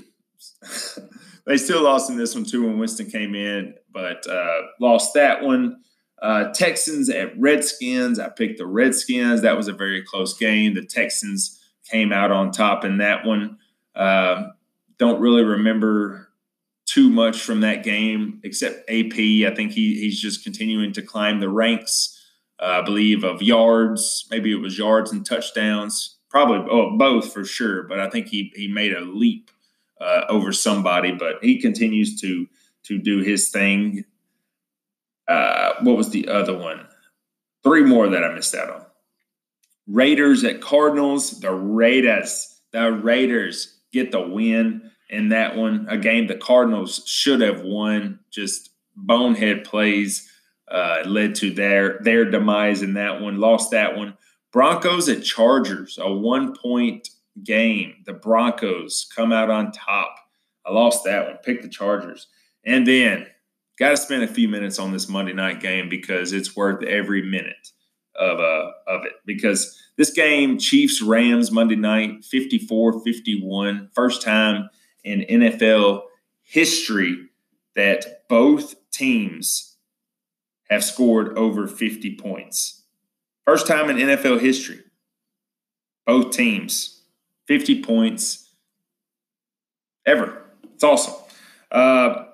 [1.45, 5.41] they still lost in this one too when Winston came in, but uh, lost that
[5.41, 5.77] one.
[6.21, 8.19] Uh, Texans at Redskins.
[8.19, 9.41] I picked the Redskins.
[9.41, 10.73] That was a very close game.
[10.73, 13.57] The Texans came out on top in that one.
[13.95, 14.47] Uh,
[14.97, 16.29] don't really remember
[16.85, 19.13] too much from that game except AP.
[19.13, 22.13] I think he, he's just continuing to climb the ranks.
[22.59, 24.25] Uh, I believe of yards.
[24.31, 26.17] Maybe it was yards and touchdowns.
[26.29, 27.83] Probably oh, both for sure.
[27.83, 29.51] But I think he he made a leap
[30.01, 31.11] uh, over somebody.
[31.11, 32.47] But he continues to
[32.85, 34.05] to do his thing.
[35.27, 36.87] Uh, what was the other one?
[37.63, 38.85] Three more that I missed out on.
[39.87, 41.39] Raiders at Cardinals.
[41.39, 42.61] The Raiders.
[42.71, 45.87] The Raiders get the win in that one.
[45.89, 48.19] A game the Cardinals should have won.
[48.31, 50.29] Just bonehead plays
[50.69, 53.39] uh, led to their their demise in that one.
[53.39, 54.17] Lost that one.
[54.51, 57.09] Broncos at Chargers, a one point
[57.43, 58.03] game.
[58.05, 60.15] The Broncos come out on top.
[60.65, 61.37] I lost that one.
[61.37, 62.27] Pick the Chargers,
[62.65, 63.27] and then
[63.79, 67.21] got to spend a few minutes on this Monday night game because it's worth every
[67.21, 67.71] minute
[68.15, 74.69] of uh of it because this game Chiefs Rams Monday night 54-51 first time
[75.03, 76.01] in NFL
[76.41, 77.27] history
[77.75, 79.77] that both teams
[80.69, 82.83] have scored over 50 points.
[83.45, 84.79] First time in NFL history.
[86.05, 87.03] Both teams
[87.47, 88.53] 50 points
[90.05, 90.43] ever.
[90.73, 91.13] It's awesome.
[91.71, 92.25] Uh,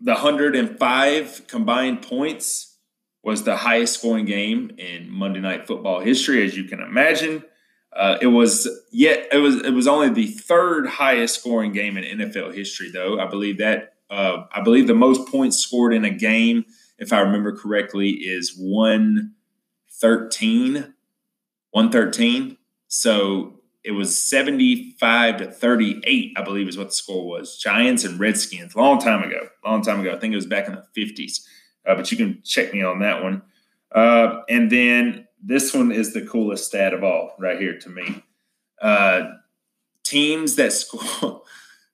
[0.00, 2.78] the 105 combined points
[3.22, 7.44] was the highest scoring game in Monday Night Football history, as you can imagine.
[7.92, 12.20] Uh, it was yet it was it was only the third highest scoring game in
[12.20, 13.18] NFL history, though.
[13.18, 16.64] I believe that uh, I believe the most points scored in a game,
[16.98, 19.34] if I remember correctly, is one
[19.90, 20.94] thirteen.
[21.72, 22.56] One thirteen.
[22.88, 27.58] So it was 75 to 38, I believe is what the score was.
[27.58, 29.48] Giants and Redskins, long time ago.
[29.64, 30.12] Long time ago.
[30.12, 31.40] I think it was back in the 50s.
[31.86, 33.42] Uh, but you can check me on that one.
[33.94, 38.22] Uh, and then this one is the coolest stat of all, right here to me.
[38.82, 39.30] Uh,
[40.04, 41.42] teams that score,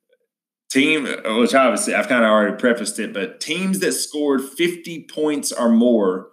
[0.71, 5.53] team, which obviously I've kind of already prefaced it, but teams that scored 50 points
[5.53, 6.31] or more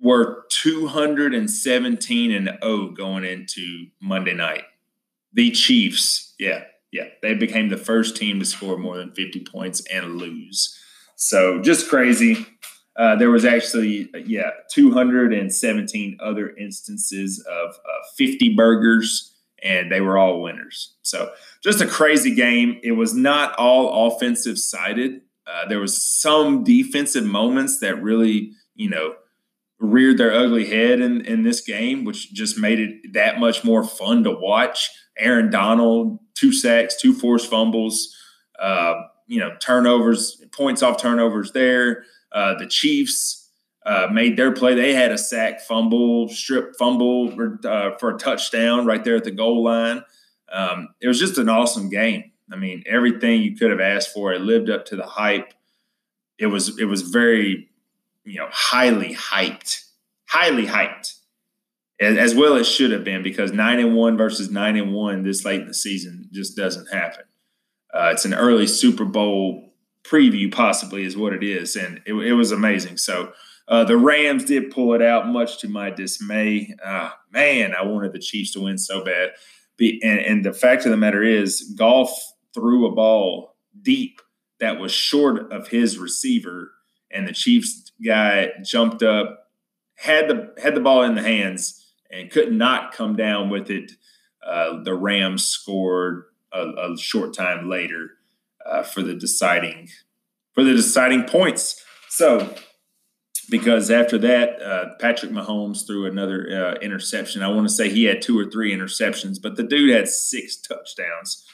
[0.00, 4.64] were 217 and 0 going into Monday night.
[5.32, 9.82] The Chiefs, yeah, yeah, they became the first team to score more than 50 points
[9.92, 10.78] and lose.
[11.16, 12.46] So just crazy.
[12.96, 20.16] Uh, there was actually, yeah, 217 other instances of uh, 50 burgers, and they were
[20.16, 20.94] all winners.
[21.02, 22.78] So just a crazy game.
[22.84, 25.22] It was not all offensive sided.
[25.46, 29.14] Uh, there was some defensive moments that really, you know,
[29.78, 33.84] reared their ugly head in, in this game, which just made it that much more
[33.84, 34.90] fun to watch.
[35.18, 38.14] Aaron Donald, two sacks, two forced fumbles,
[38.60, 38.94] uh,
[39.26, 42.04] you know, turnovers, points off turnovers there.
[42.32, 43.50] Uh, the Chiefs
[43.86, 44.74] uh, made their play.
[44.74, 49.24] They had a sack, fumble, strip fumble for, uh, for a touchdown right there at
[49.24, 50.02] the goal line.
[50.52, 52.32] Um, it was just an awesome game.
[52.52, 55.52] I mean, everything you could have asked for, it lived up to the hype.
[56.38, 57.68] It was it was very
[58.24, 59.84] you know, highly hyped,
[60.26, 61.14] highly hyped,
[62.00, 65.44] as well as should have been because nine and one versus nine and one this
[65.44, 67.24] late in the season just doesn't happen.
[67.92, 72.32] Uh, it's an early Super Bowl preview, possibly, is what it is, and it, it
[72.32, 72.96] was amazing.
[72.96, 73.32] So
[73.68, 76.74] uh, the Rams did pull it out, much to my dismay.
[76.84, 79.30] Uh, man, I wanted the Chiefs to win so bad.
[79.76, 82.10] Be, and, and the fact of the matter is, Goff
[82.52, 84.20] threw a ball deep
[84.60, 86.72] that was short of his receiver,
[87.10, 89.50] and the Chiefs guy jumped up,
[89.96, 93.92] had the had the ball in the hands, and could not come down with it.
[94.44, 98.10] Uh, the Rams scored a, a short time later
[98.64, 99.88] uh, for the deciding
[100.54, 101.84] for the deciding points.
[102.08, 102.54] So,
[103.50, 107.42] because after that, uh, Patrick Mahomes threw another uh, interception.
[107.42, 110.56] I want to say he had two or three interceptions, but the dude had six
[110.56, 111.44] touchdowns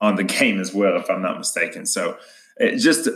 [0.00, 1.86] on the game as well, if I'm not mistaken.
[1.86, 2.16] So,
[2.58, 3.08] it just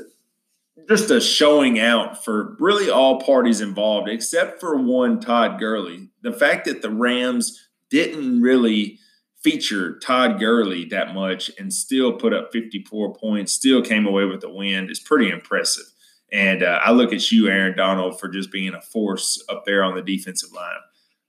[0.88, 6.08] just a showing out for really all parties involved, except for one Todd Gurley.
[6.22, 8.98] The fact that the Rams didn't really
[9.42, 14.40] feature Todd Gurley that much and still put up 54 points, still came away with
[14.40, 15.84] the win is pretty impressive.
[16.32, 19.82] And uh, I look at you, Aaron Donald, for just being a force up there
[19.82, 20.76] on the defensive line.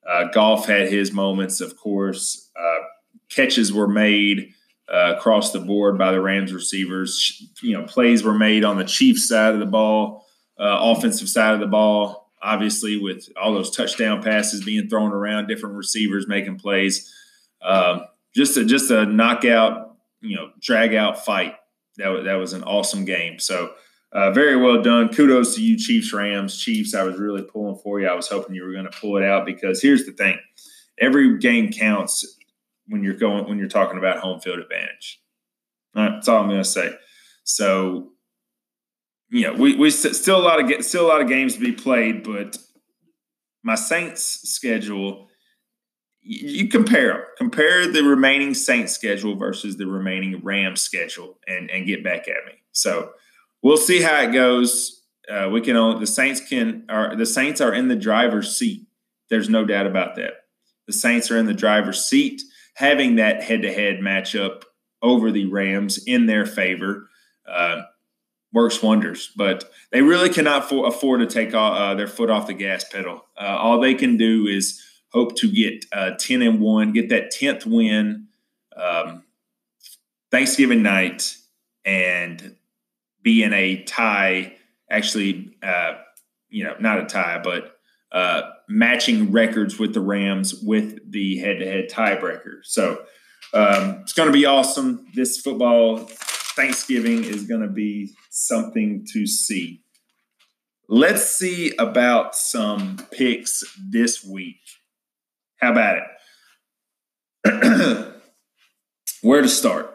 [0.07, 2.49] Uh, Goff had his moments, of course.
[2.55, 2.83] Uh,
[3.29, 4.53] catches were made
[4.91, 7.49] uh, across the board by the Rams receivers.
[7.61, 10.25] You know, plays were made on the Chiefs side of the ball,
[10.59, 12.31] uh, offensive side of the ball.
[12.43, 17.13] Obviously, with all those touchdown passes being thrown around, different receivers making plays.
[17.61, 21.55] Um, just a just a knockout, you know, drag out fight.
[21.97, 23.39] That that was an awesome game.
[23.39, 23.73] So.
[24.13, 25.07] Uh, very well done.
[25.07, 26.57] Kudos to you, Chiefs, Rams.
[26.57, 28.09] Chiefs, I was really pulling for you.
[28.09, 30.37] I was hoping you were going to pull it out because here's the thing
[30.99, 32.37] every game counts
[32.91, 35.21] when you're going when you're talking about home field advantage.
[35.93, 36.93] That's all I'm going to say.
[37.43, 38.09] So,
[39.29, 41.71] you know, we we still a lot of still a lot of games to be
[41.71, 42.57] played, but
[43.63, 45.27] my Saints schedule
[46.23, 47.21] you compare them.
[47.37, 52.45] compare the remaining Saints schedule versus the remaining Rams schedule and and get back at
[52.45, 52.61] me.
[52.71, 53.11] So
[53.61, 55.01] we'll see how it goes.
[55.29, 58.85] Uh, we can only, the Saints can are the Saints are in the driver's seat.
[59.29, 60.33] There's no doubt about that.
[60.87, 62.41] The Saints are in the driver's seat,
[62.73, 64.63] having that head-to-head matchup
[65.01, 67.09] over the Rams in their favor
[67.47, 67.81] uh,
[68.53, 69.31] works wonders.
[69.35, 73.25] But they really cannot for, afford to take uh, their foot off the gas pedal.
[73.39, 77.33] Uh, all they can do is hope to get uh, 10 and 1, get that
[77.33, 78.27] 10th win
[78.75, 79.23] um,
[80.29, 81.35] Thanksgiving night
[81.83, 82.55] and
[83.21, 84.55] be in a tie,
[84.89, 85.95] actually, uh,
[86.49, 87.77] you know, not a tie, but
[88.11, 92.59] uh, matching records with the Rams with the head to head tiebreaker.
[92.63, 93.03] So
[93.53, 95.05] um, it's going to be awesome.
[95.13, 95.97] This football
[96.55, 99.81] Thanksgiving is going to be something to see.
[100.87, 104.59] Let's see about some picks this week.
[105.57, 105.99] How about
[107.45, 108.13] it?
[109.21, 109.93] Where to start?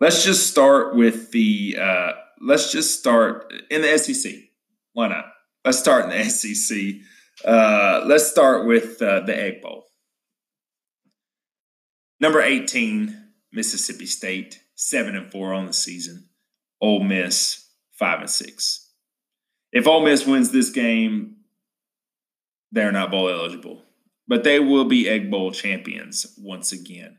[0.00, 1.78] Let's just start with the.
[1.80, 4.32] Uh, let's just start in the SEC.
[4.92, 5.24] Why not?
[5.64, 6.76] Let's start in the SEC.
[7.42, 9.86] Uh, let's start with uh, the Egg Bowl.
[12.20, 13.16] Number 18,
[13.52, 16.28] Mississippi State, 7 and 4 on the season.
[16.80, 17.68] Ole Miss,
[17.98, 18.90] 5 and 6.
[19.72, 21.36] If Ole Miss wins this game,
[22.70, 23.82] they're not bowl eligible,
[24.28, 27.18] but they will be Egg Bowl champions once again.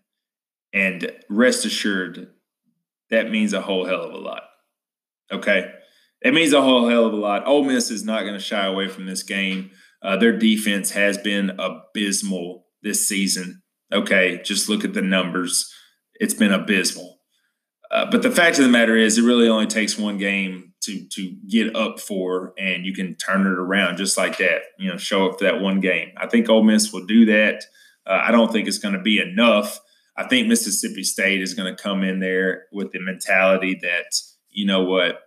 [0.74, 2.30] And rest assured,
[3.10, 4.44] that means a whole hell of a lot.
[5.32, 5.72] Okay?
[6.22, 7.46] It means a whole hell of a lot.
[7.48, 9.72] Ole Miss is not going to shy away from this game.
[10.06, 13.64] Uh, their defense has been abysmal this season.
[13.92, 15.74] Okay, just look at the numbers.
[16.16, 17.18] It's been abysmal.
[17.90, 21.08] Uh, but the fact of the matter is, it really only takes one game to
[21.14, 24.62] to get up for, and you can turn it around just like that.
[24.78, 26.10] You know, show up for that one game.
[26.18, 27.64] I think Ole Miss will do that.
[28.06, 29.80] Uh, I don't think it's going to be enough.
[30.16, 34.14] I think Mississippi State is going to come in there with the mentality that
[34.50, 35.22] you know what,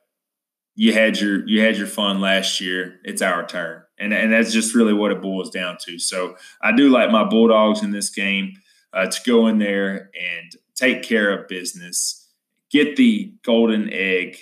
[0.77, 3.01] you had your you had your fun last year.
[3.03, 5.99] It's our turn and and that's just really what it boils down to.
[5.99, 8.55] So I do like my Bulldogs in this game
[8.93, 12.29] uh, to go in there and take care of business,
[12.71, 14.37] get the golden egg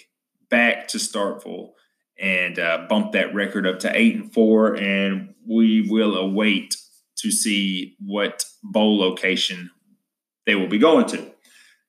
[0.51, 1.71] back to Starkville,
[2.19, 4.75] and uh, bump that record up to eight and four.
[4.75, 6.77] And we will await
[7.17, 9.71] to see what bowl location
[10.45, 11.33] they will be going to.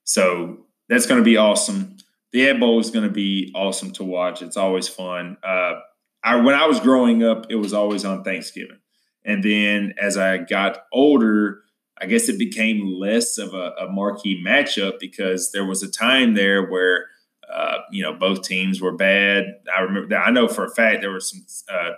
[0.03, 1.97] So that's going to be awesome.
[2.31, 4.41] The Egg Bowl is going to be awesome to watch.
[4.41, 5.37] It's always fun.
[5.43, 5.75] Uh,
[6.23, 8.79] I, when I was growing up, it was always on Thanksgiving.
[9.25, 11.61] And then as I got older,
[11.99, 16.33] I guess it became less of a, a marquee matchup because there was a time
[16.35, 17.05] there where
[17.49, 19.45] Uh, you know, both teams were bad.
[19.73, 20.27] I remember that.
[20.27, 21.93] I know for a fact there were some uh,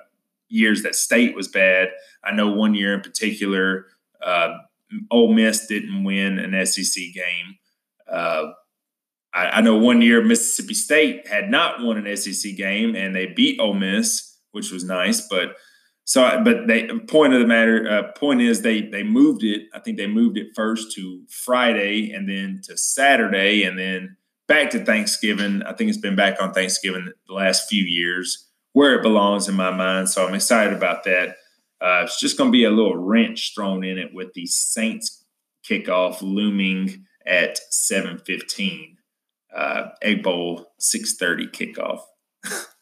[0.47, 1.89] years that state was bad.
[2.23, 3.87] I know one year in particular,
[4.21, 4.49] uh,
[5.09, 7.57] Ole Miss didn't win an SEC game.
[8.07, 8.51] Uh,
[9.33, 13.27] I, I, know one year Mississippi State had not won an SEC game and they
[13.27, 15.27] beat Ole Miss, which was nice.
[15.27, 15.55] But
[16.05, 19.63] so, but they point of the matter, uh, point is they they moved it.
[19.73, 24.71] I think they moved it first to Friday and then to Saturday and then back
[24.71, 25.61] to Thanksgiving.
[25.63, 29.55] I think it's been back on Thanksgiving the last few years where it belongs in
[29.55, 30.09] my mind.
[30.09, 31.35] So I'm excited about that.
[31.81, 35.23] Uh, it's just going to be a little wrench thrown in it with the Saints
[35.63, 38.98] kickoff looming at 7:15.
[39.55, 39.89] Uh,
[40.23, 42.01] Bowl 6:30 kickoff.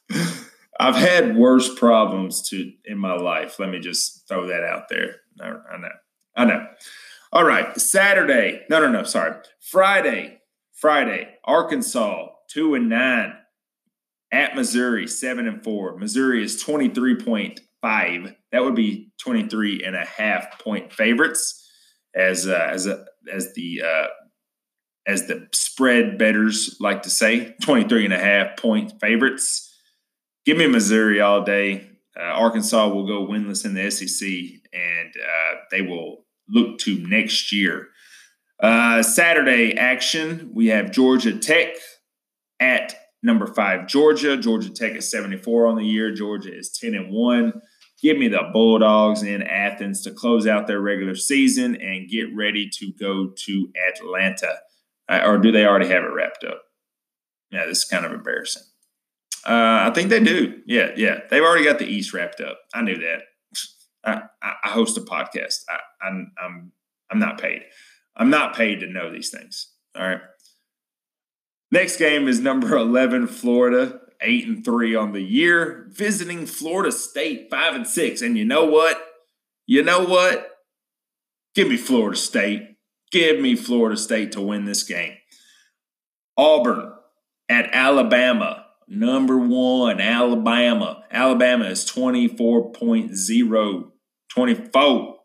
[0.80, 3.60] I've had worse problems to in my life.
[3.60, 5.16] Let me just throw that out there.
[5.42, 5.90] I, I know.
[6.36, 6.68] I know.
[7.34, 8.62] All right, Saturday.
[8.70, 9.04] No, no, no.
[9.04, 10.42] Sorry, Friday.
[10.74, 11.36] Friday.
[11.46, 13.34] Arkansas two and nine
[14.32, 15.98] at Missouri seven and four.
[15.98, 18.36] Missouri is twenty three point five.
[18.52, 21.64] That would be 23 and a half point favorites
[22.16, 24.08] as uh, as a, as the uh,
[25.08, 29.74] as the spread betters like to say 23 and a half point favorites.
[30.46, 31.90] Give me Missouri all day.
[32.20, 34.28] Uh, Arkansas will go winless in the SEC
[34.74, 37.88] and uh, they will look to next year.
[38.62, 41.76] Uh, Saturday action, we have Georgia Tech
[42.60, 44.36] at number five, Georgia.
[44.36, 46.12] Georgia Tech is 74 on the year.
[46.12, 47.62] Georgia is 10 and 1.
[48.02, 52.70] Give me the Bulldogs in Athens to close out their regular season and get ready
[52.74, 54.56] to go to Atlanta.
[55.10, 56.62] Or do they already have it wrapped up?
[57.52, 58.64] Yeah, this is kind of embarrassing.
[59.46, 60.62] Uh, I think they do.
[60.66, 61.20] Yeah, yeah.
[61.30, 62.60] They've already got the East wrapped up.
[62.74, 63.22] I knew that.
[64.04, 64.22] I,
[64.64, 65.64] I host a podcast.
[65.70, 66.72] I, I'm I'm
[67.10, 67.64] I'm not paid.
[68.16, 69.72] I'm not paid to know these things.
[69.96, 70.22] All right.
[71.72, 77.50] Next game is number 11, Florida eight and three on the year, visiting Florida State
[77.50, 78.22] five and six.
[78.22, 79.02] And you know what?
[79.66, 80.50] You know what?
[81.56, 82.77] Give me Florida State.
[83.12, 85.18] Give me Florida State to win this game.
[86.38, 86.94] Auburn
[87.50, 91.04] at Alabama, number one, Alabama.
[91.12, 93.92] Alabama is 24.0,
[94.30, 95.16] 24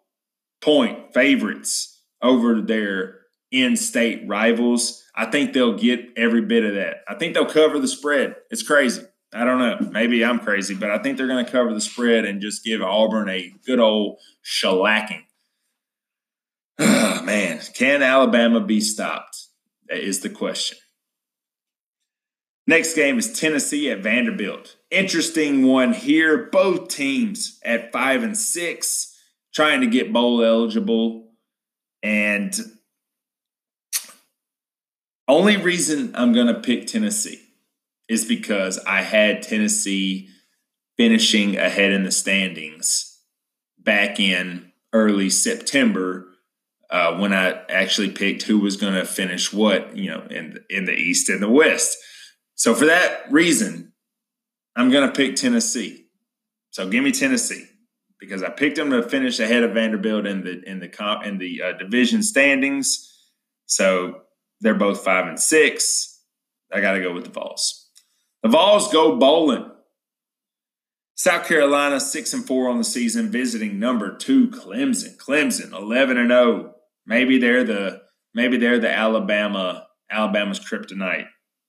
[0.61, 3.19] point favorites over their
[3.51, 5.05] in state rivals.
[5.15, 6.99] I think they'll get every bit of that.
[7.07, 8.37] I think they'll cover the spread.
[8.51, 9.03] It's crazy.
[9.35, 9.91] I don't know.
[9.91, 12.83] Maybe I'm crazy, but I think they're going to cover the spread and just give
[12.83, 15.25] Auburn a good old shellacking.
[17.25, 19.49] man, can Alabama be stopped?
[19.89, 20.79] That is the question.
[22.67, 24.77] Next game is Tennessee at Vanderbilt.
[24.91, 26.49] Interesting one here.
[26.53, 29.17] Both teams at five and six,
[29.53, 31.33] trying to get bowl eligible.
[32.03, 32.55] And
[35.27, 37.43] only reason I'm going to pick Tennessee
[38.09, 40.29] is because I had Tennessee
[40.97, 43.19] finishing ahead in the standings
[43.79, 46.32] back in early September
[46.93, 50.85] uh, when I actually picked who was going to finish what, you know, in in
[50.85, 51.97] the East and the West.
[52.55, 53.95] So for that reason,
[54.77, 56.07] I'm going to pick Tennessee.
[56.71, 57.65] So give me Tennessee
[58.21, 61.39] because I picked them to finish ahead of Vanderbilt in the in the comp in
[61.39, 63.09] the uh, division standings.
[63.65, 64.21] So
[64.61, 66.21] they're both five and six.
[66.71, 67.89] I got to go with the Vols.
[68.43, 69.71] The Vols go bowling.
[71.15, 75.17] South Carolina six and four on the season, visiting number two Clemson.
[75.17, 76.72] Clemson eleven and zero.
[77.07, 78.03] Maybe they're the
[78.35, 81.27] maybe they're the Alabama Alabama's kryptonite.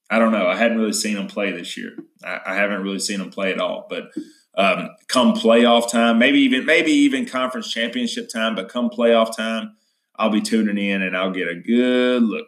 [0.09, 0.47] I don't know.
[0.47, 1.95] I hadn't really seen them play this year.
[2.23, 3.87] I, I haven't really seen them play at all.
[3.89, 4.11] But
[4.55, 9.75] um, come playoff time, maybe even maybe even conference championship time, but come playoff time,
[10.15, 12.47] I'll be tuning in and I'll get a good look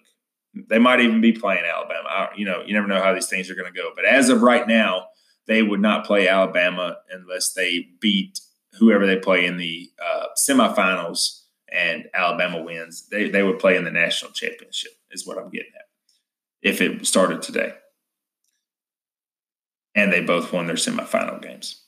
[0.70, 2.08] they might even be playing Alabama.
[2.10, 3.92] I, you know, you never know how these things are going to go.
[3.96, 5.08] But as of right now,
[5.48, 8.40] they would not play Alabama unless they beat
[8.80, 11.42] whoever they play in the uh, semifinals
[11.76, 13.08] and Alabama wins.
[13.10, 15.86] They, they would play in the national championship, is what I'm getting at,
[16.62, 17.74] if it started today.
[19.94, 21.82] And they both won their semifinal games.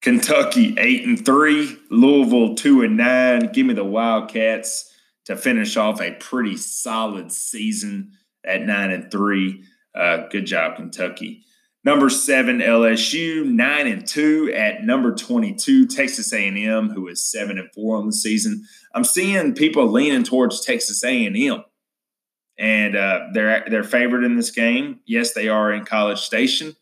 [0.00, 3.52] Kentucky eight and three, Louisville two and nine.
[3.52, 4.92] Give me the Wildcats
[5.26, 8.12] to finish off a pretty solid season
[8.44, 9.62] at nine and three.
[9.94, 11.44] Uh, good job, Kentucky.
[11.84, 17.72] Number seven, LSU, nine and two at number twenty-two, Texas A&M, who is seven and
[17.72, 18.64] four on the season.
[18.94, 21.64] I'm seeing people leaning towards Texas A&M,
[22.56, 25.00] and uh, they're they're favored in this game.
[25.06, 26.76] Yes, they are in College Station.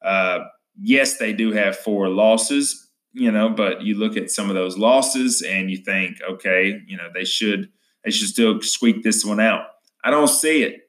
[0.00, 0.44] Uh,
[0.80, 4.78] yes, they do have four losses, you know, but you look at some of those
[4.78, 7.68] losses and you think, okay, you know, they should
[8.04, 9.66] they should still squeak this one out.
[10.04, 10.82] I don't see it.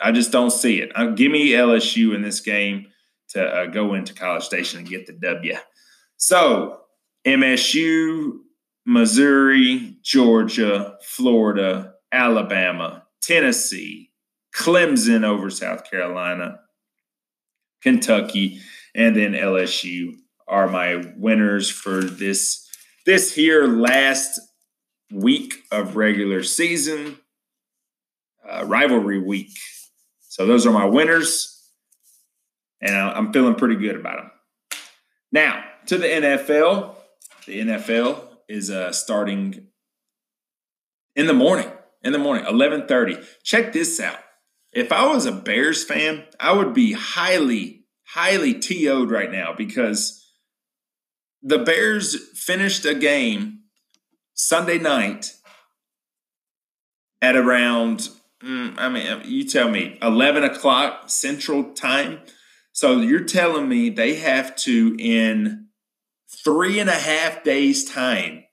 [0.00, 0.92] I just don't see it.
[0.94, 2.86] Uh, give me LSU in this game
[3.30, 5.54] to uh, go into College Station and get the W.
[6.16, 6.80] So
[7.26, 8.38] MSU,
[8.86, 14.10] Missouri, Georgia, Florida, Alabama, Tennessee,
[14.54, 16.60] Clemson over South Carolina,
[17.82, 18.60] Kentucky,
[18.94, 20.14] and then LSU
[20.48, 22.66] are my winners for this
[23.06, 24.38] this here last
[25.12, 27.18] week of regular season
[28.48, 29.56] uh, rivalry week.
[30.20, 31.59] So those are my winners,
[32.80, 34.30] and I'm feeling pretty good about them.
[35.32, 36.94] Now to the NFL.
[37.46, 39.66] The NFL is uh, starting
[41.16, 41.70] in the morning.
[42.02, 43.24] In the morning, 11:30.
[43.42, 44.18] Check this out.
[44.72, 50.24] If I was a Bears fan, I would be highly, highly TO'd right now because
[51.42, 53.60] the Bears finished a game
[54.34, 55.34] Sunday night
[57.20, 58.08] at around,
[58.42, 62.20] mm, I mean, you tell me, 11 o'clock Central Time.
[62.72, 65.68] So you're telling me they have to, in
[66.44, 68.44] three and a half days' time,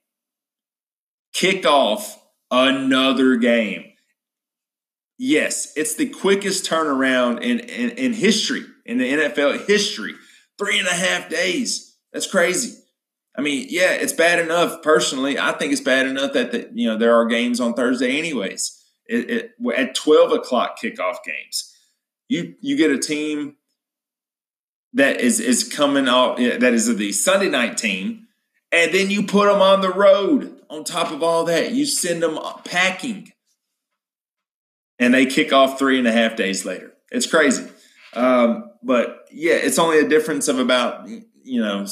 [1.32, 3.84] kick off another game.
[5.18, 10.14] Yes, it's the quickest turnaround in, in, in history, in the NFL history.
[10.58, 11.96] Three and a half days.
[12.12, 12.78] That's crazy.
[13.36, 14.82] I mean, yeah, it's bad enough.
[14.82, 18.18] Personally, I think it's bad enough that the, you know there are games on Thursday,
[18.18, 18.74] anyways.
[19.06, 21.72] It, it, at twelve o'clock kickoff games,
[22.28, 23.54] you you get a team
[24.94, 28.26] that is is coming off that is the Sunday night team,
[28.72, 30.54] and then you put them on the road.
[30.70, 33.32] On top of all that, you send them packing,
[34.98, 36.92] and they kick off three and a half days later.
[37.10, 37.66] It's crazy,
[38.12, 41.86] um, but yeah, it's only a difference of about you know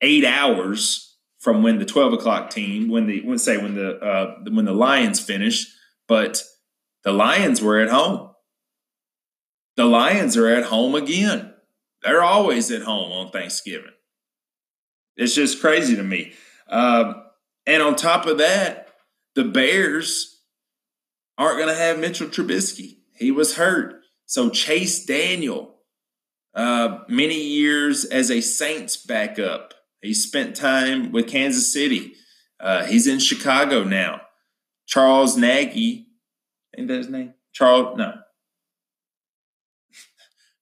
[0.00, 4.36] eight hours from when the twelve o'clock team, when the when say when the uh,
[4.50, 5.68] when the Lions finished,
[6.08, 6.42] but
[7.04, 8.30] the Lions were at home.
[9.76, 11.54] The Lions are at home again.
[12.02, 13.92] They're always at home on Thanksgiving.
[15.16, 16.32] It's just crazy to me.
[16.68, 17.24] Um,
[17.66, 18.88] and on top of that,
[19.34, 20.42] the Bears
[21.36, 22.98] aren't going to have Mitchell Trubisky.
[23.16, 24.00] He was hurt.
[24.26, 25.76] So Chase Daniel,
[26.54, 32.14] uh, many years as a Saints backup, he spent time with Kansas City.
[32.60, 34.20] Uh, he's in Chicago now.
[34.86, 36.06] Charles Nagy,
[36.76, 37.34] ain't that his name?
[37.52, 38.14] Charles, no.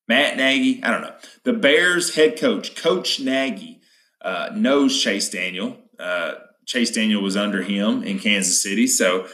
[0.08, 1.14] Matt Nagy, I don't know.
[1.44, 3.80] The Bears head coach, Coach Nagy,
[4.22, 5.78] uh, knows Chase Daniel.
[5.98, 6.34] Uh,
[6.66, 9.26] Chase Daniel was under him in Kansas City, so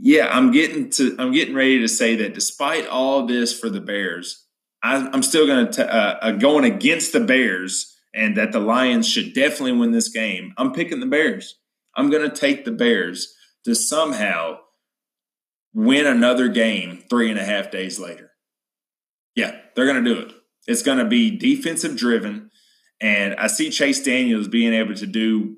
[0.00, 1.16] yeah, I'm getting to.
[1.18, 4.46] I'm getting ready to say that despite all this for the Bears,
[4.82, 9.08] I, am still going to uh, uh, going against the Bears, and that the Lions
[9.08, 10.54] should definitely win this game.
[10.56, 11.58] I'm picking the Bears.
[11.96, 13.34] I'm going to take the Bears
[13.64, 14.58] to somehow
[15.74, 18.31] win another game three and a half days later.
[19.34, 20.32] Yeah, they're going to do it.
[20.66, 22.50] It's going to be defensive driven.
[23.00, 25.56] And I see Chase Daniels being able to do,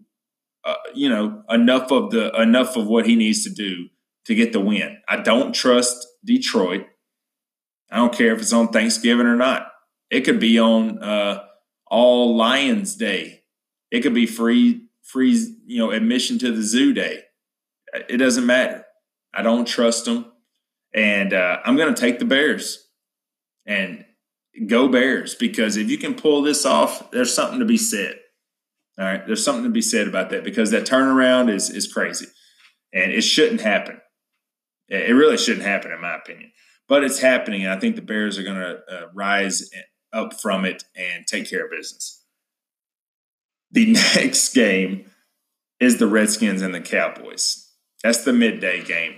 [0.64, 3.88] uh, you know, enough of the enough of what he needs to do
[4.24, 4.98] to get the win.
[5.08, 6.86] I don't trust Detroit.
[7.90, 9.70] I don't care if it's on Thanksgiving or not.
[10.10, 11.44] It could be on uh,
[11.86, 13.42] All Lions Day.
[13.90, 17.20] It could be free free you know admission to the zoo day.
[18.08, 18.84] It doesn't matter.
[19.34, 20.32] I don't trust them,
[20.94, 22.83] and uh, I'm going to take the Bears
[23.66, 24.04] and
[24.66, 28.18] go Bears because if you can pull this off, there's something to be said.
[28.98, 32.26] All right, there's something to be said about that because that turnaround is is crazy,
[32.92, 34.00] and it shouldn't happen.
[34.88, 36.52] It really shouldn't happen, in my opinion,
[36.88, 39.68] but it's happening, and I think the Bears are going to uh, rise
[40.12, 42.22] up from it and take care of business.
[43.72, 45.10] The next game
[45.80, 47.72] is the Redskins and the Cowboys.
[48.04, 49.16] That's the midday game,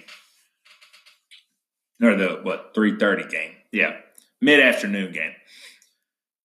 [2.00, 3.52] or the what three thirty game.
[3.72, 3.96] Yeah,
[4.40, 5.32] mid afternoon game.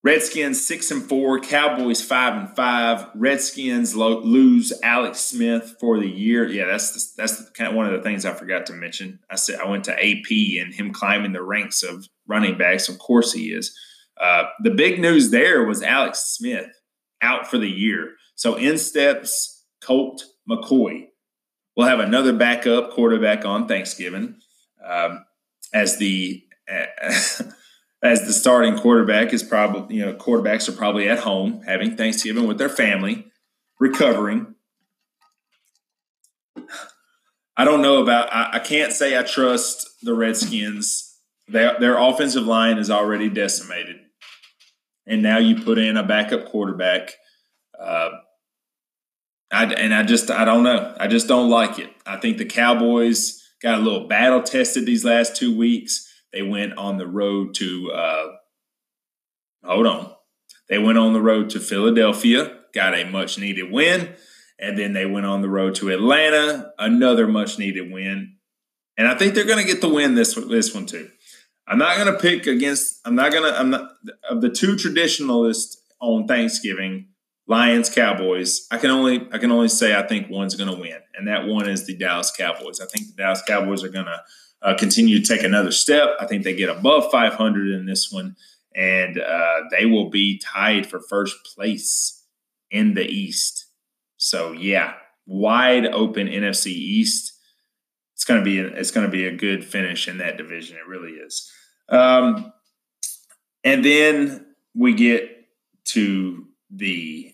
[0.03, 3.07] Redskins six and four, Cowboys five and five.
[3.13, 6.47] Redskins lo- lose Alex Smith for the year.
[6.47, 9.19] Yeah, that's the, that's the, kind of one of the things I forgot to mention.
[9.29, 12.89] I said I went to AP and him climbing the ranks of running backs.
[12.89, 13.77] Of course he is.
[14.19, 16.69] Uh, the big news there was Alex Smith
[17.21, 18.15] out for the year.
[18.33, 21.07] So in steps Colt McCoy.
[21.75, 24.37] We'll have another backup quarterback on Thanksgiving
[24.83, 25.25] um,
[25.73, 26.43] as the.
[28.03, 32.47] as the starting quarterback is probably, you know, quarterbacks are probably at home having Thanksgiving
[32.47, 33.27] with their family,
[33.79, 34.55] recovering.
[37.55, 41.15] I don't know about, I, I can't say I trust the Redskins.
[41.47, 43.97] They, their offensive line is already decimated.
[45.05, 47.11] And now you put in a backup quarterback.
[47.79, 48.09] Uh,
[49.51, 50.95] I, and I just, I don't know.
[50.99, 51.89] I just don't like it.
[52.05, 56.77] I think the Cowboys got a little battle tested these last two weeks They went
[56.77, 58.27] on the road to, uh,
[59.63, 60.13] hold on.
[60.69, 64.15] They went on the road to Philadelphia, got a much needed win.
[64.57, 68.35] And then they went on the road to Atlanta, another much needed win.
[68.97, 71.09] And I think they're going to get the win this this one too.
[71.67, 72.99] I'm not going to pick against.
[73.05, 73.59] I'm not going to.
[73.59, 73.89] I'm not
[74.29, 77.07] of the two traditionalists on Thanksgiving,
[77.47, 78.67] Lions Cowboys.
[78.71, 81.47] I can only I can only say I think one's going to win, and that
[81.47, 82.79] one is the Dallas Cowboys.
[82.79, 84.21] I think the Dallas Cowboys are going to
[84.61, 86.09] uh, continue to take another step.
[86.19, 88.35] I think they get above 500 in this one,
[88.75, 92.23] and uh, they will be tied for first place
[92.69, 93.67] in the East.
[94.17, 94.93] So yeah,
[95.25, 97.33] wide open NFC East.
[98.13, 100.77] It's gonna be a, it's gonna be a good finish in that division.
[100.77, 101.51] It really is.
[101.89, 102.53] Um,
[103.63, 104.45] and then
[104.75, 105.47] we get
[105.85, 107.33] to the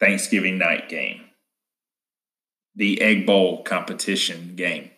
[0.00, 1.20] Thanksgiving night game,
[2.74, 4.90] the Egg Bowl competition game.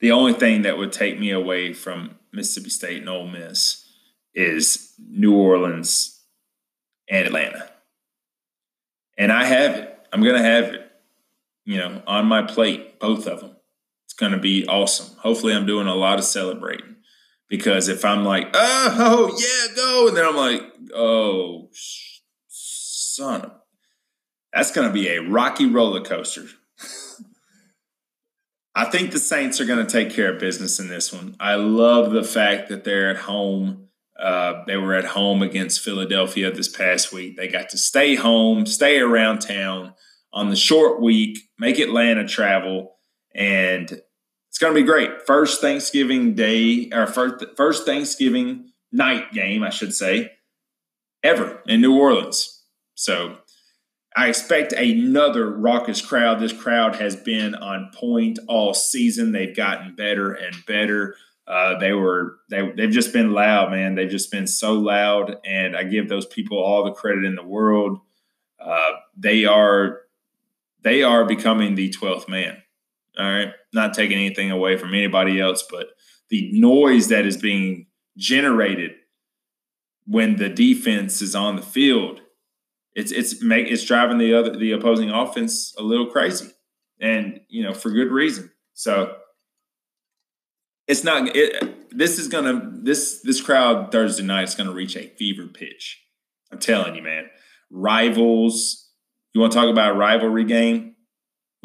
[0.00, 3.86] The only thing that would take me away from Mississippi State and Ole Miss
[4.34, 6.20] is New Orleans
[7.08, 7.70] and Atlanta
[9.16, 9.98] and I have it.
[10.12, 10.90] I'm going to have it,
[11.64, 13.56] you know, on my plate, both of them.
[14.04, 15.16] It's going to be awesome.
[15.18, 16.96] Hopefully, I'm doing a lot of celebrating
[17.48, 20.62] because if I'm like, oh, yeah, go, and then I'm like,
[20.94, 21.70] oh,
[22.48, 23.50] son,
[24.52, 26.46] that's going to be a rocky roller coaster.
[28.74, 31.36] I think the Saints are going to take care of business in this one.
[31.38, 33.84] I love the fact that they're at home
[34.18, 37.36] uh, they were at home against Philadelphia this past week.
[37.36, 39.94] They got to stay home, stay around town
[40.32, 42.96] on the short week, make Atlanta travel,
[43.34, 45.26] and it's going to be great.
[45.26, 50.30] First Thanksgiving Day, or first, first Thanksgiving night game, I should say,
[51.24, 52.62] ever in New Orleans.
[52.94, 53.38] So
[54.16, 56.38] I expect another raucous crowd.
[56.38, 59.32] This crowd has been on point all season.
[59.32, 61.16] They've gotten better and better.
[61.46, 63.96] Uh, they were they they've just been loud, man.
[63.96, 67.44] They've just been so loud, and I give those people all the credit in the
[67.44, 67.98] world.
[68.58, 70.02] Uh, they are
[70.82, 72.62] they are becoming the twelfth man.
[73.18, 75.88] All right, not taking anything away from anybody else, but
[76.30, 77.86] the noise that is being
[78.16, 78.92] generated
[80.06, 82.20] when the defense is on the field,
[82.94, 86.50] it's it's make it's driving the other the opposing offense a little crazy,
[87.00, 88.50] and you know for good reason.
[88.74, 89.16] So
[90.86, 95.08] it's not it, this is gonna this this crowd thursday night is gonna reach a
[95.08, 96.02] fever pitch.
[96.52, 97.26] I'm telling you man.
[97.70, 98.90] Rivals
[99.32, 100.94] you want to talk about a rivalry game?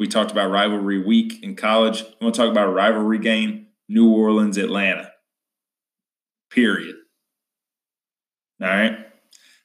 [0.00, 2.00] We talked about rivalry week in college.
[2.00, 3.66] You want to talk about a rivalry game?
[3.88, 5.12] New orleans atlanta.
[6.50, 6.96] Period.
[8.60, 8.99] All right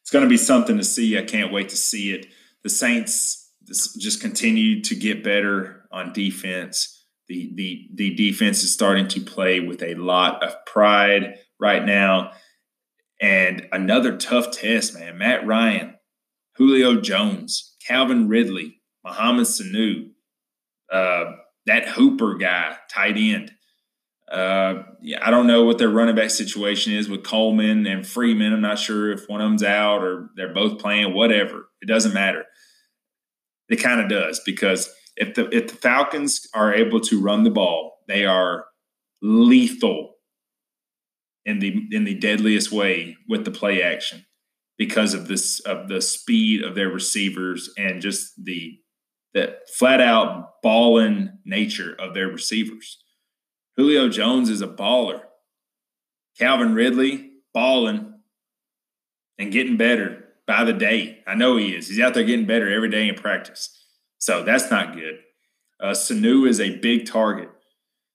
[0.05, 2.27] it's going to be something to see i can't wait to see it
[2.63, 6.95] the saints just continue to get better on defense
[7.27, 12.31] the the the defense is starting to play with a lot of pride right now.
[13.21, 15.17] And another tough test, man.
[15.17, 15.95] Matt Ryan,
[16.57, 20.09] Julio Jones, Calvin Ridley, Mohamed Sanu,
[20.91, 21.25] uh,
[21.65, 23.51] that Hooper guy, tight end.
[24.31, 28.53] Uh, yeah, I don't know what their running back situation is with Coleman and Freeman.
[28.53, 31.13] I'm not sure if one of them's out or they're both playing.
[31.13, 32.45] Whatever, it doesn't matter.
[33.69, 37.51] It kind of does because if the if the Falcons are able to run the
[37.51, 38.65] ball, they are
[39.21, 40.15] lethal
[41.45, 44.25] in the in the deadliest way with the play action
[44.77, 48.79] because of this of the speed of their receivers and just the
[49.33, 53.03] the flat out balling nature of their receivers.
[53.77, 55.21] Julio Jones is a baller.
[56.37, 58.13] Calvin Ridley balling
[59.37, 61.23] and getting better by the day.
[61.27, 61.87] I know he is.
[61.87, 63.69] He's out there getting better every day in practice.
[64.17, 65.19] So that's not good.
[65.79, 67.49] Uh, Sanu is a big target.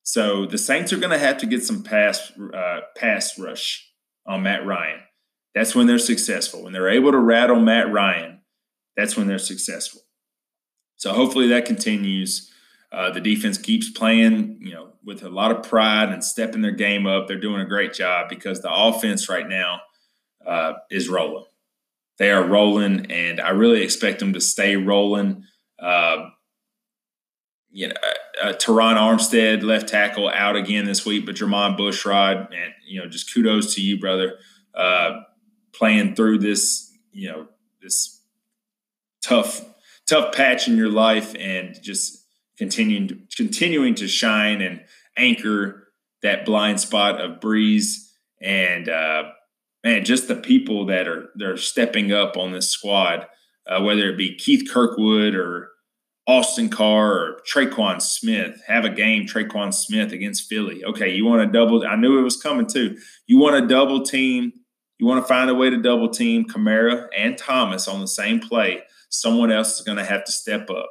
[0.02, 3.86] So the Saints are going to have to get some pass uh, pass rush
[4.26, 5.00] on Matt Ryan.
[5.54, 6.64] That's when they're successful.
[6.64, 8.40] When they're able to rattle Matt Ryan,
[8.96, 10.02] that's when they're successful.
[10.96, 12.50] So hopefully that continues.
[12.92, 16.72] Uh, the defense keeps playing, you know, with a lot of pride and stepping their
[16.72, 17.26] game up.
[17.26, 19.80] They're doing a great job because the offense right now
[20.46, 21.44] uh, is rolling.
[22.18, 25.44] They are rolling, and I really expect them to stay rolling.
[25.78, 26.28] Uh,
[27.70, 32.48] you know, uh, uh, Terron Armstead, left tackle, out again this week, but Jermon Bushrod,
[32.52, 34.34] and you know, just kudos to you, brother,
[34.74, 35.20] uh,
[35.72, 37.46] playing through this, you know,
[37.80, 38.20] this
[39.22, 39.64] tough,
[40.06, 42.19] tough patch in your life, and just
[42.60, 44.82] continuing, to, continuing to shine and
[45.16, 45.88] anchor
[46.22, 47.94] that blind spot of Brees
[48.42, 49.24] and uh,
[49.82, 53.26] man, just the people that are they're stepping up on this squad,
[53.66, 55.70] uh, whether it be Keith Kirkwood or
[56.26, 58.60] Austin Carr or Tre'Quan Smith.
[58.66, 60.84] Have a game, Tre'Quan Smith against Philly.
[60.84, 61.86] Okay, you want to double.
[61.86, 62.98] I knew it was coming too.
[63.26, 64.52] You want to double team.
[64.98, 68.38] You want to find a way to double team Kamara and Thomas on the same
[68.38, 68.82] play.
[69.08, 70.90] Someone else is going to have to step up.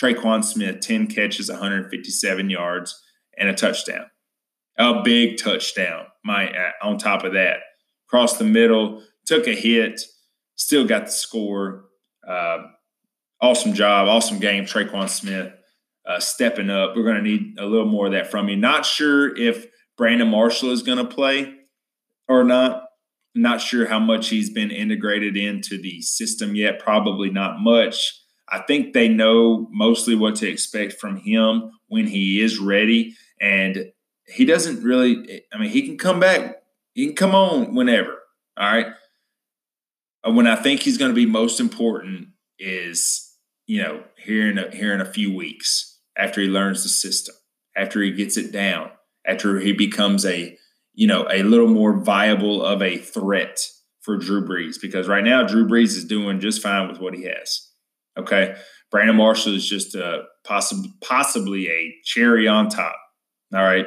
[0.00, 3.00] Tre'Quan Smith, 10 catches, 157 yards,
[3.36, 4.06] and a touchdown.
[4.78, 7.58] A big touchdown, my uh, on top of that.
[8.08, 10.00] Across the middle, took a hit,
[10.56, 11.84] still got the score.
[12.26, 12.58] Uh,
[13.40, 15.52] awesome job, awesome game, Tre'Quan Smith
[16.06, 16.96] uh, stepping up.
[16.96, 18.56] We're going to need a little more of that from you.
[18.56, 21.54] Not sure if Brandon Marshall is going to play
[22.28, 22.84] or not.
[23.34, 26.80] Not sure how much he's been integrated into the system yet.
[26.80, 28.19] Probably not much.
[28.50, 33.16] I think they know mostly what to expect from him when he is ready.
[33.40, 33.92] And
[34.26, 36.62] he doesn't really, I mean, he can come back,
[36.94, 38.18] he can come on whenever.
[38.56, 38.86] All right.
[40.26, 42.28] Uh, when I think he's going to be most important
[42.58, 43.30] is
[43.70, 47.36] you know, here in a, here in a few weeks after he learns the system,
[47.76, 48.90] after he gets it down,
[49.24, 50.58] after he becomes a,
[50.92, 53.60] you know, a little more viable of a threat
[54.00, 54.74] for Drew Brees.
[54.82, 57.69] Because right now, Drew Brees is doing just fine with what he has.
[58.18, 58.56] Okay.
[58.90, 62.96] Brandon Marshall is just a possibly possibly a cherry on top.
[63.54, 63.86] All right.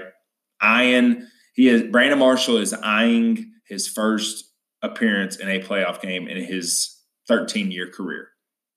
[0.61, 4.45] Eyeing, he is Brandon Marshall is eyeing his first
[4.81, 6.97] appearance in a playoff game in his
[7.27, 8.27] 13 year career.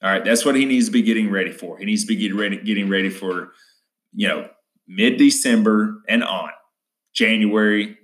[0.03, 1.79] All right, that's what he needs to be getting ready for.
[1.79, 3.53] He needs to be getting ready, getting ready for,
[4.15, 4.49] you know,
[4.87, 6.51] mid December and on,
[7.15, 7.97] January,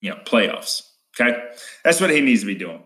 [0.00, 0.82] you know, playoffs.
[1.18, 1.38] Okay,
[1.84, 2.82] that's what he needs to be doing.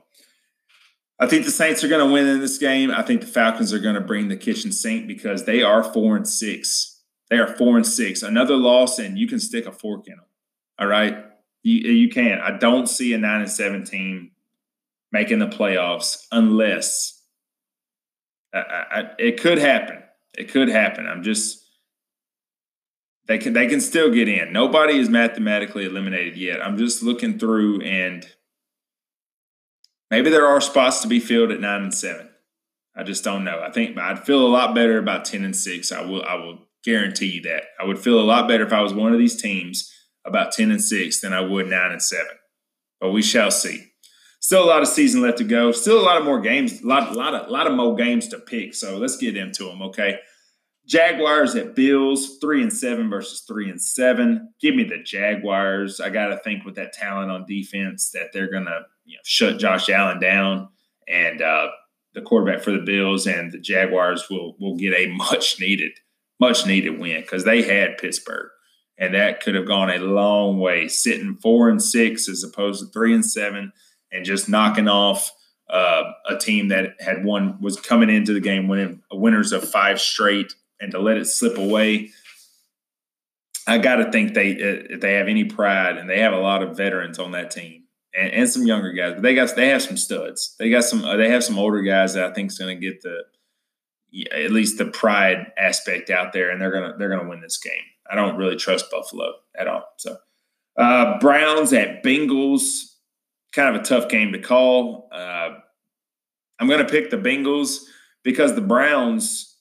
[1.22, 2.90] I think the Saints are going to win in this game.
[2.90, 6.16] I think the Falcons are going to bring the kitchen sink because they are four
[6.16, 7.00] and six.
[7.30, 8.24] They are four and six.
[8.24, 10.24] Another loss, and you can stick a fork in them.
[10.80, 11.24] All right,
[11.62, 12.40] you you can.
[12.40, 14.32] I don't see a nine and seven team
[15.12, 17.22] making the playoffs unless
[18.52, 20.02] I, I, it could happen.
[20.36, 21.06] It could happen.
[21.06, 21.64] I'm just
[23.28, 24.52] they can they can still get in.
[24.52, 26.60] Nobody is mathematically eliminated yet.
[26.60, 28.26] I'm just looking through and
[30.12, 32.28] maybe there are spots to be filled at nine and seven.
[32.94, 33.62] I just don't know.
[33.66, 35.90] I think I'd feel a lot better about ten and six.
[35.90, 37.64] I will I will guarantee you that.
[37.80, 39.90] I would feel a lot better if I was one of these teams
[40.24, 42.36] about ten and six than I would nine and seven.
[43.00, 43.88] But we shall see.
[44.40, 45.72] Still a lot of season left to go.
[45.72, 48.38] Still a lot of more games, a lot, lot a lot of more games to
[48.38, 48.74] pick.
[48.74, 49.80] So let's get into them.
[49.82, 50.18] Okay.
[50.86, 54.52] Jaguars at Bills, three and seven versus three and seven.
[54.60, 56.00] Give me the Jaguars.
[56.00, 59.58] I got to think with that talent on defense that they're gonna you know, shut
[59.58, 60.68] Josh Allen down,
[61.08, 61.68] and uh,
[62.14, 65.92] the quarterback for the Bills and the Jaguars will will get a much needed,
[66.40, 68.48] much needed win because they had Pittsburgh,
[68.98, 72.90] and that could have gone a long way, sitting four and six as opposed to
[72.92, 73.72] three and seven
[74.12, 75.32] and just knocking off
[75.70, 80.00] uh, a team that had won was coming into the game winning winners of five
[80.00, 82.10] straight, and to let it slip away.
[83.66, 86.62] I got to think they if they have any pride, and they have a lot
[86.62, 89.82] of veterans on that team, and, and some younger guys, but they got they have
[89.82, 90.54] some studs.
[90.58, 93.02] They got some they have some older guys that I think is going to get
[93.02, 93.22] the
[94.30, 97.72] at least the pride aspect out there, and they're gonna they're gonna win this game.
[98.10, 99.84] I don't really trust Buffalo at all.
[99.96, 100.16] So
[100.76, 102.92] uh, Browns at Bengals
[103.52, 105.08] kind of a tough game to call.
[105.12, 105.50] Uh,
[106.58, 107.80] I'm going to pick the Bengals
[108.22, 109.51] because the Browns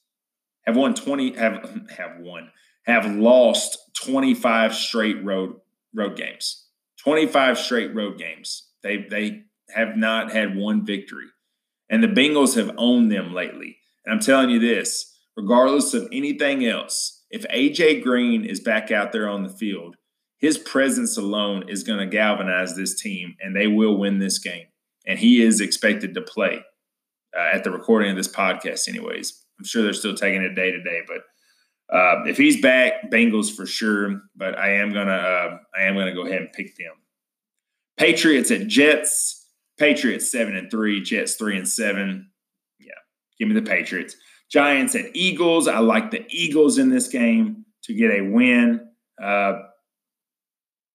[0.66, 2.49] have won 20 have have won
[2.84, 5.55] have lost 25 straight road
[5.93, 6.68] road games.
[7.03, 8.70] 25 straight road games.
[8.84, 9.43] They they
[9.74, 11.28] have not had one victory.
[11.89, 13.78] And the Bengals have owned them lately.
[14.05, 19.12] And I'm telling you this, regardless of anything else, if AJ Green is back out
[19.12, 19.95] there on the field,
[20.38, 24.66] his presence alone is going to galvanize this team and they will win this game.
[25.05, 26.62] And he is expected to play
[27.38, 29.43] uh, at the recording of this podcast, anyways.
[29.62, 33.55] I'm sure they're still taking it day to day, but uh, if he's back, Bengals
[33.55, 34.22] for sure.
[34.36, 36.93] But I am gonna uh, I am gonna go ahead and pick them.
[37.97, 39.38] Patriots at Jets.
[39.78, 41.01] Patriots seven and three.
[41.01, 42.32] Jets three and seven.
[42.80, 42.93] Yeah,
[43.38, 44.16] give me the Patriots.
[44.49, 45.68] Giants at Eagles.
[45.68, 48.88] I like the Eagles in this game to get a win.
[49.22, 49.59] Uh,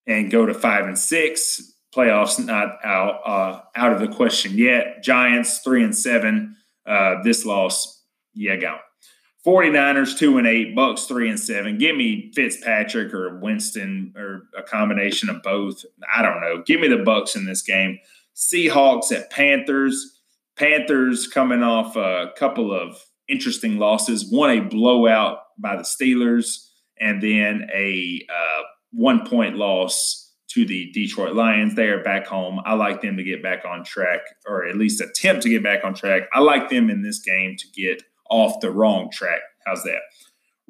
[0.09, 1.73] and go to five and six.
[1.95, 5.03] Playoffs not out uh, out of the question yet.
[5.03, 6.57] Giants three and seven.
[6.87, 7.96] Uh, this loss,
[8.37, 8.79] yeah, go.
[9.47, 11.79] 49ers two and eight, Bucs three and seven.
[11.79, 15.85] Give me Fitzpatrick or Winston or a combination of both.
[16.15, 16.63] I don't know.
[16.67, 17.99] Give me the Bucs in this game.
[18.35, 20.21] Seahawks at Panthers.
[20.57, 24.31] Panthers coming off a couple of interesting losses.
[24.31, 26.67] One a blowout by the Steelers,
[27.01, 28.63] and then a uh,
[28.93, 31.75] one point loss to the Detroit Lions.
[31.75, 32.61] They are back home.
[32.65, 35.85] I like them to get back on track, or at least attempt to get back
[35.85, 36.23] on track.
[36.33, 39.41] I like them in this game to get off the wrong track.
[39.67, 40.01] How's that?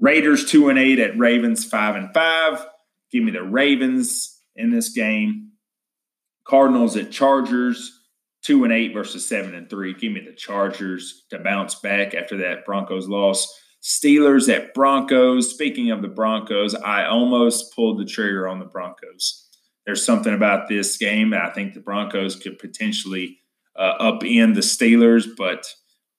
[0.00, 2.66] Raiders two and eight at Ravens five and five.
[3.10, 5.52] Give me the Ravens in this game.
[6.44, 7.92] Cardinals at Chargers
[8.42, 9.94] two and eight versus seven and three.
[9.94, 13.52] Give me the Chargers to bounce back after that Broncos loss.
[13.82, 15.50] Steelers at Broncos.
[15.50, 19.48] Speaking of the Broncos, I almost pulled the trigger on the Broncos.
[19.84, 21.32] There's something about this game.
[21.32, 23.38] I think the Broncos could potentially
[23.76, 25.72] uh, upend the Steelers, but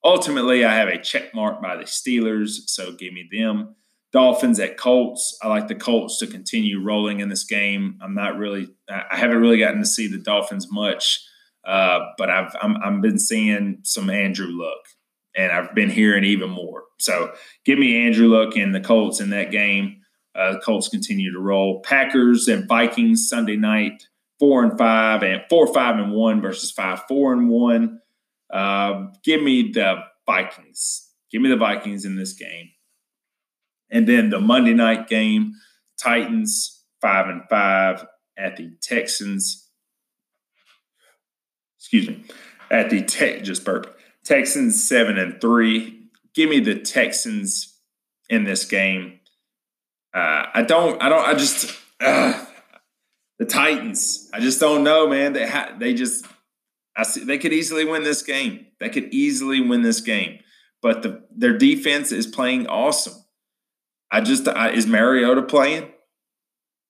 [0.04, 3.74] ultimately I have a check mark by the Steelers, so give me them.
[4.12, 5.36] Dolphins at Colts.
[5.42, 7.98] I like the Colts to continue rolling in this game.
[8.00, 11.20] I'm not really, I haven't really gotten to see the Dolphins much,
[11.66, 14.80] uh, but I've I'm, I've been seeing some Andrew Luck,
[15.36, 16.84] and I've been hearing even more.
[16.98, 17.32] So
[17.66, 20.00] give me Andrew Luck and the Colts in that game.
[20.34, 21.82] Uh, the Colts continue to roll.
[21.82, 24.04] Packers and Vikings Sunday night,
[24.38, 28.00] four and five and four five and one versus five four and one.
[28.50, 29.96] Uh, give me the
[30.26, 31.10] Vikings.
[31.30, 32.70] Give me the Vikings in this game.
[33.90, 35.54] And then the Monday night game,
[36.00, 39.68] Titans five and five at the Texans.
[41.78, 42.24] Excuse me,
[42.70, 43.98] at the Tech just burp.
[44.24, 46.08] Texans seven and three.
[46.34, 47.78] Give me the Texans
[48.28, 49.20] in this game.
[50.14, 51.02] Uh, I don't.
[51.02, 51.26] I don't.
[51.26, 52.44] I just uh,
[53.38, 54.28] the Titans.
[54.32, 55.32] I just don't know, man.
[55.32, 56.26] They ha- they just.
[56.98, 58.66] I see they could easily win this game.
[58.80, 60.40] They could easily win this game,
[60.82, 63.14] but the their defense is playing awesome.
[64.10, 65.92] I just I, is Mariota playing?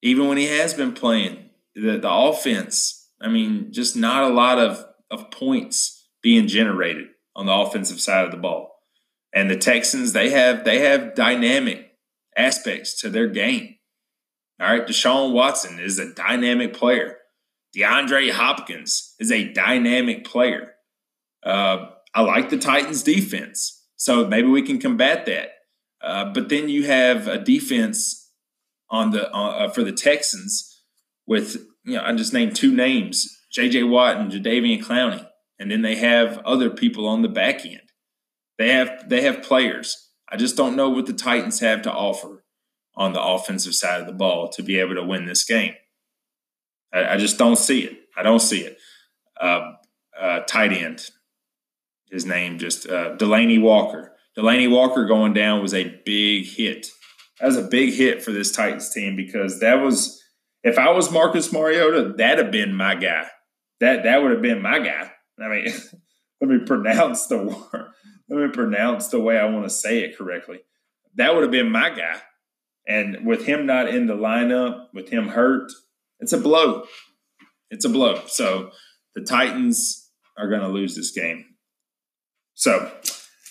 [0.03, 2.95] Even when he has been playing, the the offense.
[3.21, 8.25] I mean, just not a lot of of points being generated on the offensive side
[8.25, 8.77] of the ball.
[9.35, 11.93] And the Texans, they have they have dynamic
[12.35, 13.75] aspects to their game.
[14.59, 17.18] All right, Deshaun Watson is a dynamic player.
[17.77, 20.73] DeAndre Hopkins is a dynamic player.
[21.45, 25.51] Uh, I like the Titans' defense, so maybe we can combat that.
[26.01, 28.33] Uh, but then you have a defense
[28.91, 30.83] on the uh, for the Texans
[31.27, 33.85] with you know I just named two names: J.J.
[33.85, 35.27] Watt and Jadeveon Clowney,
[35.59, 37.93] and then they have other people on the back end.
[38.57, 40.11] They have they have players.
[40.31, 42.45] I just don't know what the Titans have to offer
[42.97, 45.75] on the offensive side of the ball to be able to win this game.
[46.93, 47.99] I, I just don't see it.
[48.17, 48.79] I don't see it.
[49.41, 49.73] Uh,
[50.19, 51.03] uh, tight end,
[52.11, 54.13] his name just uh, Delanie Walker.
[54.37, 56.89] Delanie Walker going down was a big hit.
[57.41, 60.23] That was a big hit for this Titans team because that was
[60.65, 63.29] if I was Marcus Mariota, that'd have been my guy.
[63.81, 65.13] That that would have been my guy.
[65.41, 65.67] I mean,
[66.41, 67.39] let me pronounce the
[67.73, 67.89] word.
[68.29, 70.59] Let me pronounce the way I want to say it correctly.
[71.15, 72.21] That would have been my guy.
[72.87, 75.71] And with him not in the lineup, with him hurt,
[76.21, 76.85] it's a blow.
[77.71, 78.23] It's a blow.
[78.27, 78.71] So
[79.15, 81.45] the Titans are going to lose this game.
[82.55, 82.91] So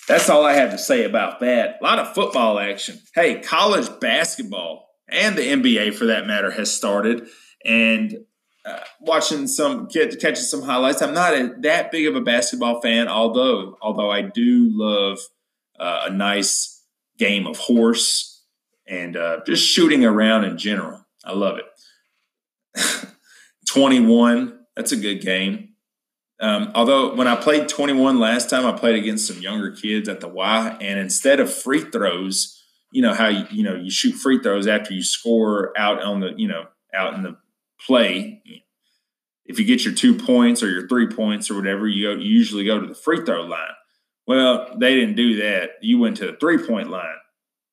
[0.08, 1.78] that's all I have to say about that.
[1.80, 3.00] A lot of football action.
[3.14, 7.28] Hey, college basketball and the NBA, for that matter, has started.
[7.66, 8.18] And
[8.68, 11.02] uh, watching some catching some highlights.
[11.02, 15.20] I'm not a, that big of a basketball fan, although although I do love
[15.80, 16.84] uh, a nice
[17.18, 18.44] game of horse
[18.86, 21.06] and uh, just shooting around in general.
[21.24, 21.66] I love it.
[23.68, 25.70] 21, that's a good game.
[26.40, 30.20] Um, although when I played 21 last time, I played against some younger kids at
[30.20, 34.14] the Y, and instead of free throws, you know how you, you know you shoot
[34.14, 37.38] free throws after you score out on the you know out in the
[37.86, 38.42] play.
[39.46, 42.30] If you get your two points or your three points or whatever, you go you
[42.30, 43.74] usually go to the free throw line.
[44.28, 45.72] Well, they didn't do that.
[45.82, 47.16] You went to the three point line.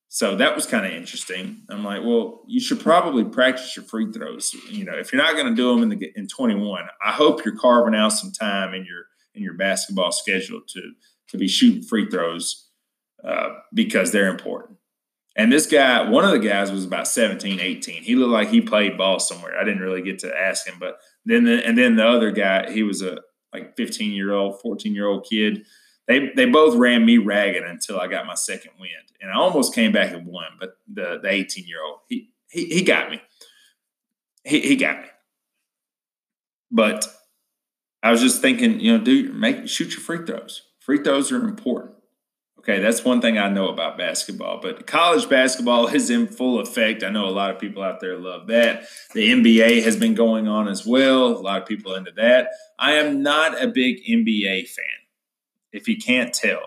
[0.09, 1.63] So that was kind of interesting.
[1.69, 4.53] I'm like, well, you should probably practice your free throws.
[4.69, 7.43] You know, if you're not going to do them in the in 21, I hope
[7.43, 10.91] you're carving out some time in your in your basketball schedule to
[11.29, 12.69] to be shooting free throws
[13.23, 14.77] uh, because they're important.
[15.35, 18.03] And this guy, one of the guys was about 17, 18.
[18.03, 19.59] He looked like he played ball somewhere.
[19.59, 22.71] I didn't really get to ask him, but then the, and then the other guy,
[22.71, 23.19] he was a
[23.51, 25.65] like 15 year old, 14 year old kid
[26.07, 29.73] they they both ran me ragged until I got my second wind, and I almost
[29.73, 30.45] came back and won.
[30.59, 33.21] But the the eighteen year old he he he got me.
[34.43, 35.07] He he got me.
[36.71, 37.07] But
[38.03, 40.61] I was just thinking, you know, do make shoot your free throws.
[40.79, 41.95] Free throws are important.
[42.59, 44.59] Okay, that's one thing I know about basketball.
[44.59, 47.03] But college basketball is in full effect.
[47.03, 48.85] I know a lot of people out there love that.
[49.13, 51.27] The NBA has been going on as well.
[51.27, 52.49] A lot of people into that.
[52.77, 55.04] I am not a big NBA fan
[55.75, 56.61] if you can't tell.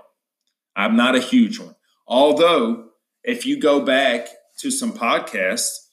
[0.77, 1.75] I'm not a huge one.
[2.07, 2.91] Although,
[3.25, 4.29] if you go back
[4.59, 5.87] to some podcasts,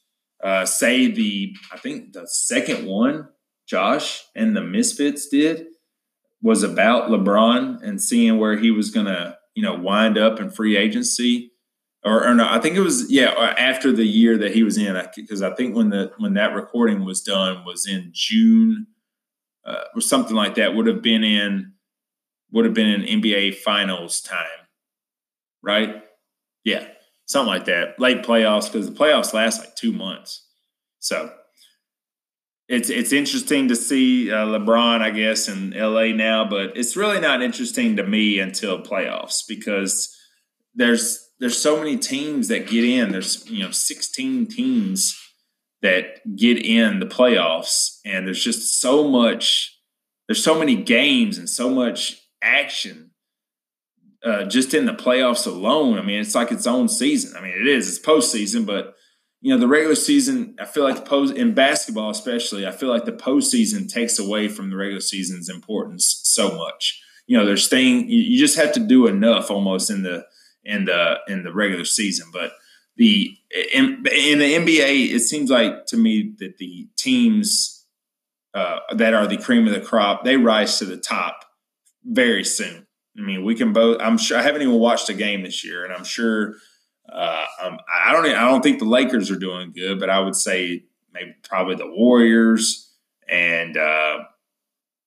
[0.44, 3.30] uh, say the, I think the second one,
[3.68, 5.68] Josh and the Misfits did,
[6.42, 10.52] was about LeBron and seeing where he was going to you know wind up in
[10.52, 11.52] free agency,
[12.04, 15.02] or, or no, I think it was yeah after the year that he was in
[15.16, 18.88] because I think when the when that recording was done was in June
[19.66, 21.74] uh, or something like that would have been in
[22.52, 24.68] would have been in NBA Finals time,
[25.62, 26.04] right?
[26.64, 26.88] Yeah,
[27.26, 28.00] something like that.
[28.00, 30.48] Late playoffs because the playoffs last like two months,
[31.00, 31.32] so
[32.68, 37.20] it's it's interesting to see uh, LeBron, I guess, in LA now, but it's really
[37.20, 40.16] not interesting to me until playoffs because
[40.74, 43.12] there's there's so many teams that get in.
[43.12, 45.20] There's you know 16 teams
[45.82, 49.72] that get in the playoffs, and there's just so much.
[50.28, 53.12] There's so many games and so much action
[54.24, 55.98] uh, just in the playoffs alone.
[55.98, 57.36] I mean, it's like its own season.
[57.38, 57.90] I mean, it is.
[57.90, 58.96] It's postseason, but
[59.42, 62.90] you know, the regular season, I feel like the post in basketball, especially, I feel
[62.90, 67.00] like the postseason takes away from the regular season's importance so much.
[67.28, 70.26] You know, there's thing you just have to do enough almost in the
[70.64, 72.30] in the in the regular season.
[72.34, 72.54] But
[72.98, 73.38] the
[73.74, 77.86] in, in the NBA, it seems like to me that the teams
[78.56, 81.45] uh, that are the cream of the crop, they rise to the top
[82.06, 82.86] very soon.
[83.18, 83.98] I mean, we can both.
[84.02, 86.56] I'm sure I haven't even watched a game this year, and I'm sure
[87.12, 88.26] uh, um, I don't.
[88.26, 90.84] I don't think the Lakers are doing good, but I would say
[91.14, 92.94] maybe probably the Warriors
[93.30, 94.20] and uh,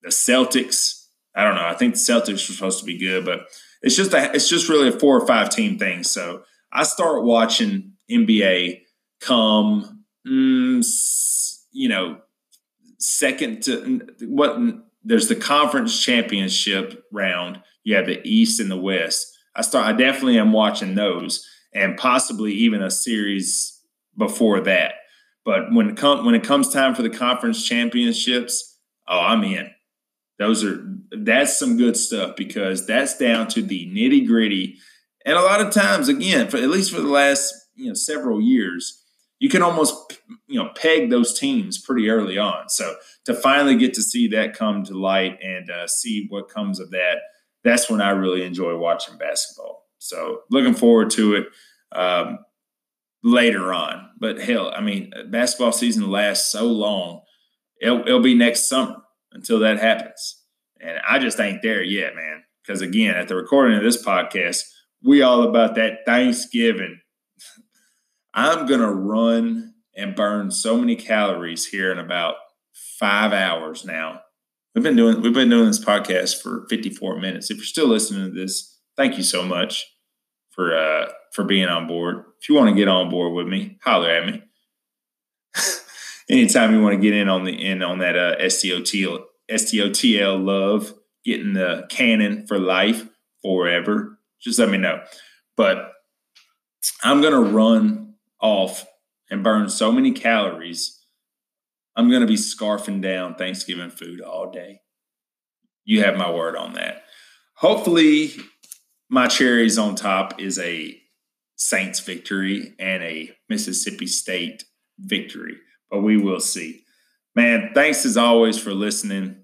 [0.01, 1.07] the Celtics.
[1.35, 1.65] I don't know.
[1.65, 3.41] I think the Celtics are supposed to be good, but
[3.81, 6.03] it's just a, it's just really a four or five team thing.
[6.03, 8.81] So I start watching NBA
[9.21, 10.85] come, mm,
[11.71, 12.17] you know,
[12.97, 14.57] second to what.
[15.09, 17.63] There's the conference championship round.
[17.83, 19.35] You have the East and the West.
[19.55, 19.87] I start.
[19.87, 21.43] I definitely am watching those
[21.73, 23.81] and possibly even a series
[24.15, 24.93] before that.
[25.43, 29.71] But when it comes when it comes time for the conference championships, oh, I'm in.
[30.37, 30.79] Those are
[31.11, 34.77] that's some good stuff because that's down to the nitty gritty.
[35.25, 38.39] And a lot of times, again, for at least for the last you know several
[38.39, 39.03] years,
[39.39, 42.69] you can almost you know peg those teams pretty early on.
[42.69, 46.79] So to finally get to see that come to light and uh, see what comes
[46.79, 47.17] of that,
[47.63, 49.85] that's when I really enjoy watching basketball.
[49.97, 51.47] So looking forward to it
[51.91, 52.39] um,
[53.23, 54.09] later on.
[54.19, 57.21] But hell, I mean, basketball season lasts so long.
[57.81, 58.97] It'll, it'll be next summer
[59.31, 60.43] until that happens.
[60.81, 62.43] And I just ain't there yet, man.
[62.61, 64.63] Because again, at the recording of this podcast,
[65.03, 66.99] we all about that Thanksgiving.
[68.33, 72.35] I'm gonna run and burn so many calories here in about
[72.99, 74.21] five hours now.
[74.73, 77.49] We've been doing we've been doing this podcast for 54 minutes.
[77.49, 79.85] If you're still listening to this, thank you so much
[80.51, 82.23] for uh, for being on board.
[82.41, 84.43] If you want to get on board with me, holler at me.
[86.29, 90.93] Anytime you want to get in on the in on that uh, STOTL STOTL love,
[91.25, 93.07] getting the canon for life
[93.41, 95.01] forever, just let me know.
[95.57, 95.91] But
[97.03, 98.08] I'm gonna run
[98.41, 98.85] off
[99.29, 100.99] and burn so many calories.
[101.95, 104.81] I'm gonna be scarfing down Thanksgiving food all day.
[105.83, 107.03] You have my word on that.
[107.55, 108.31] Hopefully,
[109.09, 110.99] my cherries on top is a
[111.55, 114.63] Saints victory and a Mississippi State
[114.97, 115.57] victory,
[115.91, 116.83] but we will see.
[117.35, 119.43] Man, thanks as always for listening.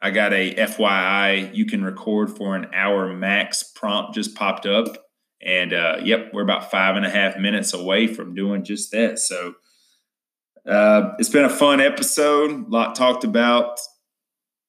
[0.00, 5.03] I got a FYI, you can record for an hour max prompt just popped up.
[5.44, 9.18] And uh, yep, we're about five and a half minutes away from doing just that.
[9.18, 9.54] So
[10.66, 13.78] uh, it's been a fun episode, a lot talked about.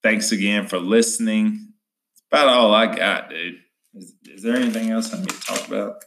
[0.04, 1.74] Thanks again for listening.
[2.12, 3.56] It's about all I got, dude.
[3.94, 6.04] Is, is there anything else I need to talk about?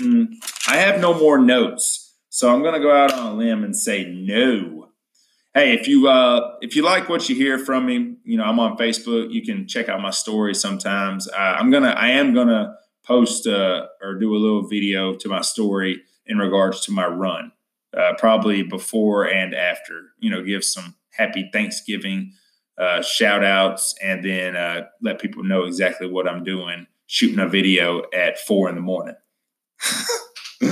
[0.00, 0.34] Mm,
[0.66, 3.76] I have no more notes, so I'm going to go out on a limb and
[3.76, 4.88] say no.
[5.54, 8.60] Hey, if you uh, if you like what you hear from me, you know I'm
[8.60, 9.32] on Facebook.
[9.32, 11.28] You can check out my stories sometimes.
[11.28, 12.76] Uh, I'm gonna I am gonna
[13.10, 17.50] post uh, or do a little video to my story in regards to my run,
[17.98, 20.12] uh, probably before and after.
[20.20, 22.32] You know, give some happy Thanksgiving
[22.78, 27.48] uh, shout outs and then uh, let people know exactly what I'm doing shooting a
[27.48, 29.16] video at four in the morning.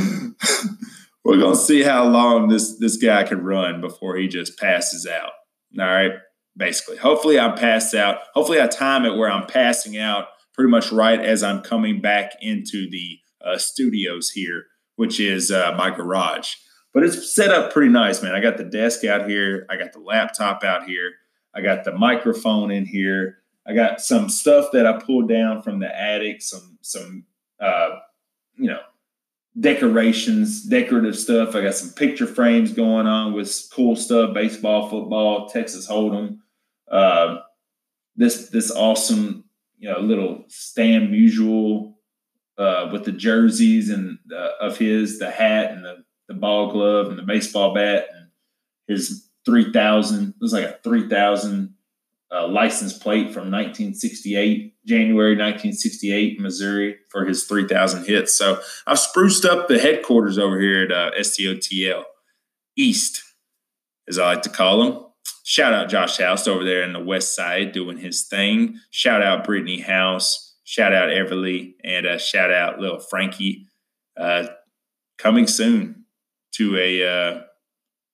[1.24, 5.32] We're gonna see how long this this guy can run before he just passes out.
[5.76, 6.12] All right,
[6.56, 6.98] basically.
[6.98, 8.18] Hopefully, I pass out.
[8.34, 10.28] Hopefully, I time it where I'm passing out
[10.58, 14.64] pretty much right as I'm coming back into the uh, studios here,
[14.96, 16.56] which is uh, my garage.
[16.92, 18.34] But it's set up pretty nice, man.
[18.34, 19.66] I got the desk out here.
[19.70, 21.12] I got the laptop out here.
[21.54, 23.38] I got the microphone in here.
[23.68, 27.24] I got some stuff that I pulled down from the attic, some some
[27.60, 27.90] uh,
[28.56, 28.80] you know
[29.60, 31.54] decorations, decorative stuff.
[31.54, 36.38] I got some picture frames going on with cool stuff, baseball, football, Texas Hold'em.
[36.90, 37.42] Uh,
[38.16, 39.44] this this awesome
[39.78, 41.94] you know, a little Stan Musial
[42.58, 47.08] uh, with the jerseys and uh, of his, the hat and the, the ball glove
[47.08, 48.28] and the baseball bat and
[48.88, 51.74] his 3000, it was like a 3000
[52.30, 58.36] uh, license plate from 1968, January 1968, Missouri for his 3000 hits.
[58.36, 62.04] So I've spruced up the headquarters over here at uh, STOTL
[62.76, 63.22] East,
[64.08, 65.07] as I like to call them.
[65.48, 68.78] Shout out Josh House over there in the West Side doing his thing.
[68.90, 73.68] Shout out Brittany House Shout out Everly and uh, shout out little Frankie.
[74.20, 74.48] Uh,
[75.16, 76.04] coming soon
[76.56, 77.42] to a uh,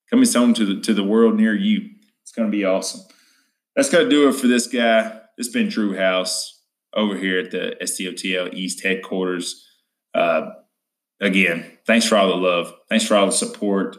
[0.08, 1.80] coming soon to the to the world near you.
[2.22, 3.00] It's going to be awesome.
[3.74, 5.20] That's going to do it for this guy.
[5.36, 6.62] It's been Drew House
[6.94, 9.68] over here at the STOTL East headquarters.
[10.14, 10.50] Uh,
[11.20, 12.72] again, thanks for all the love.
[12.88, 13.96] Thanks for all the support.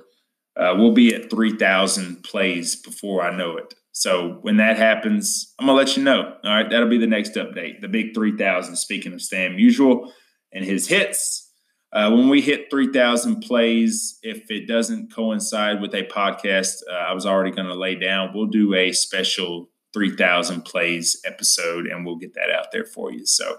[0.57, 3.73] Uh, we'll be at 3,000 plays before I know it.
[3.91, 6.35] So when that happens, I'm gonna let you know.
[6.43, 7.81] All right, that'll be the next update.
[7.81, 8.75] The big 3,000.
[8.75, 10.11] Speaking of Stan Musial
[10.51, 11.45] and his hits,
[11.93, 17.13] uh, when we hit 3,000 plays, if it doesn't coincide with a podcast, uh, I
[17.13, 18.31] was already going to lay down.
[18.33, 23.25] We'll do a special 3,000 plays episode, and we'll get that out there for you.
[23.25, 23.55] So,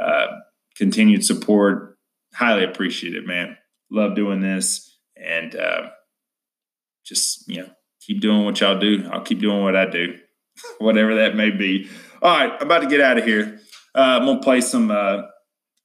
[0.00, 0.26] uh,
[0.76, 1.98] continued support,
[2.32, 3.56] highly appreciated, man.
[3.90, 5.90] Love doing this, and uh,
[7.04, 9.08] just you know keep doing what y'all do.
[9.12, 10.18] I'll keep doing what I do,
[10.78, 11.88] whatever that may be.
[12.22, 13.60] All right, I'm about to get out of here.
[13.94, 15.22] Uh, I'm gonna play some uh,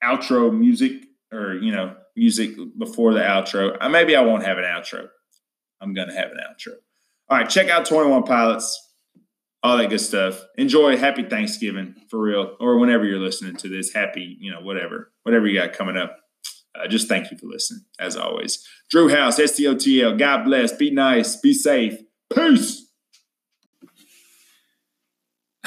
[0.04, 0.94] outro music,
[1.32, 3.78] or you know, music before the outro.
[3.80, 5.08] Uh, maybe I won't have an outro.
[5.82, 6.74] I'm gonna have an outro.
[7.30, 8.88] All right, check out 21 Pilots.
[9.62, 10.42] All that good stuff.
[10.58, 10.98] Enjoy.
[10.98, 13.94] Happy Thanksgiving for real, or whenever you're listening to this.
[13.94, 16.18] Happy, you know, whatever, whatever you got coming up.
[16.80, 18.66] Uh, just thank you for listening, as always.
[18.90, 20.18] Drew House, STOTL.
[20.18, 20.72] God bless.
[20.72, 21.36] Be nice.
[21.36, 22.00] Be safe.
[22.34, 22.86] Peace.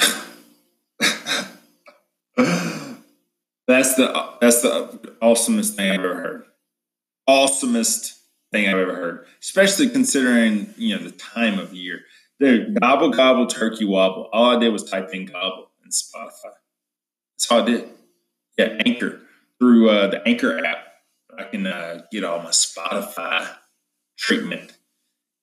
[3.67, 6.43] that's the that's the awesomest thing I've ever heard.
[7.29, 8.19] Awesomest
[8.51, 12.01] thing I've ever heard, especially considering you know the time of year.
[12.39, 14.29] Dude, gobble gobble turkey wobble.
[14.33, 16.53] All I did was type in gobble in Spotify.
[17.35, 17.89] That's all I did.
[18.57, 19.19] Yeah, Anchor
[19.59, 20.92] through uh, the Anchor app.
[21.39, 23.47] I can uh, get all my Spotify
[24.17, 24.77] treatment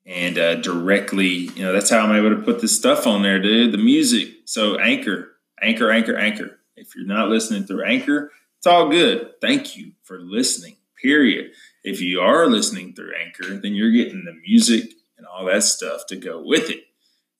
[0.06, 3.40] and uh, directly, you know, that's how I'm able to put this stuff on there,
[3.40, 3.72] dude.
[3.72, 4.28] The music.
[4.44, 6.58] So Anchor, Anchor, Anchor, Anchor.
[6.76, 9.32] If you're not listening through Anchor, it's all good.
[9.40, 10.76] Thank you for listening.
[11.00, 11.52] Period.
[11.84, 16.06] If you are listening through Anchor, then you're getting the music and all that stuff
[16.08, 16.84] to go with it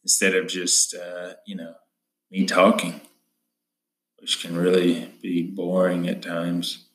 [0.03, 1.75] instead of just uh, you know
[2.31, 3.01] me talking,
[4.19, 6.87] which can really be boring at times.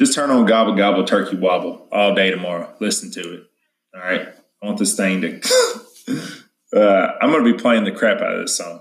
[0.00, 2.74] Just turn on Gobble Gobble Turkey Wobble all day tomorrow.
[2.80, 3.42] Listen to it.
[3.94, 4.28] All right.
[4.62, 5.40] I want this thing to.
[6.74, 8.80] uh, I'm going to be playing the crap out of this song.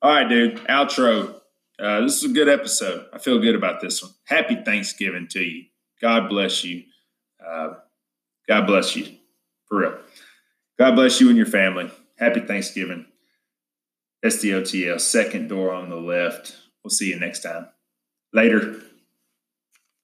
[0.00, 0.58] All right, dude.
[0.68, 1.34] Outro.
[1.76, 3.04] Uh, this is a good episode.
[3.12, 4.12] I feel good about this one.
[4.26, 5.64] Happy Thanksgiving to you.
[6.00, 6.84] God bless you.
[7.44, 7.70] Uh,
[8.48, 9.16] God bless you.
[9.66, 9.98] For real.
[10.78, 11.90] God bless you and your family.
[12.16, 13.06] Happy Thanksgiving.
[14.24, 16.56] STOTL, second door on the left.
[16.84, 17.66] We'll see you next time.
[18.32, 18.80] Later.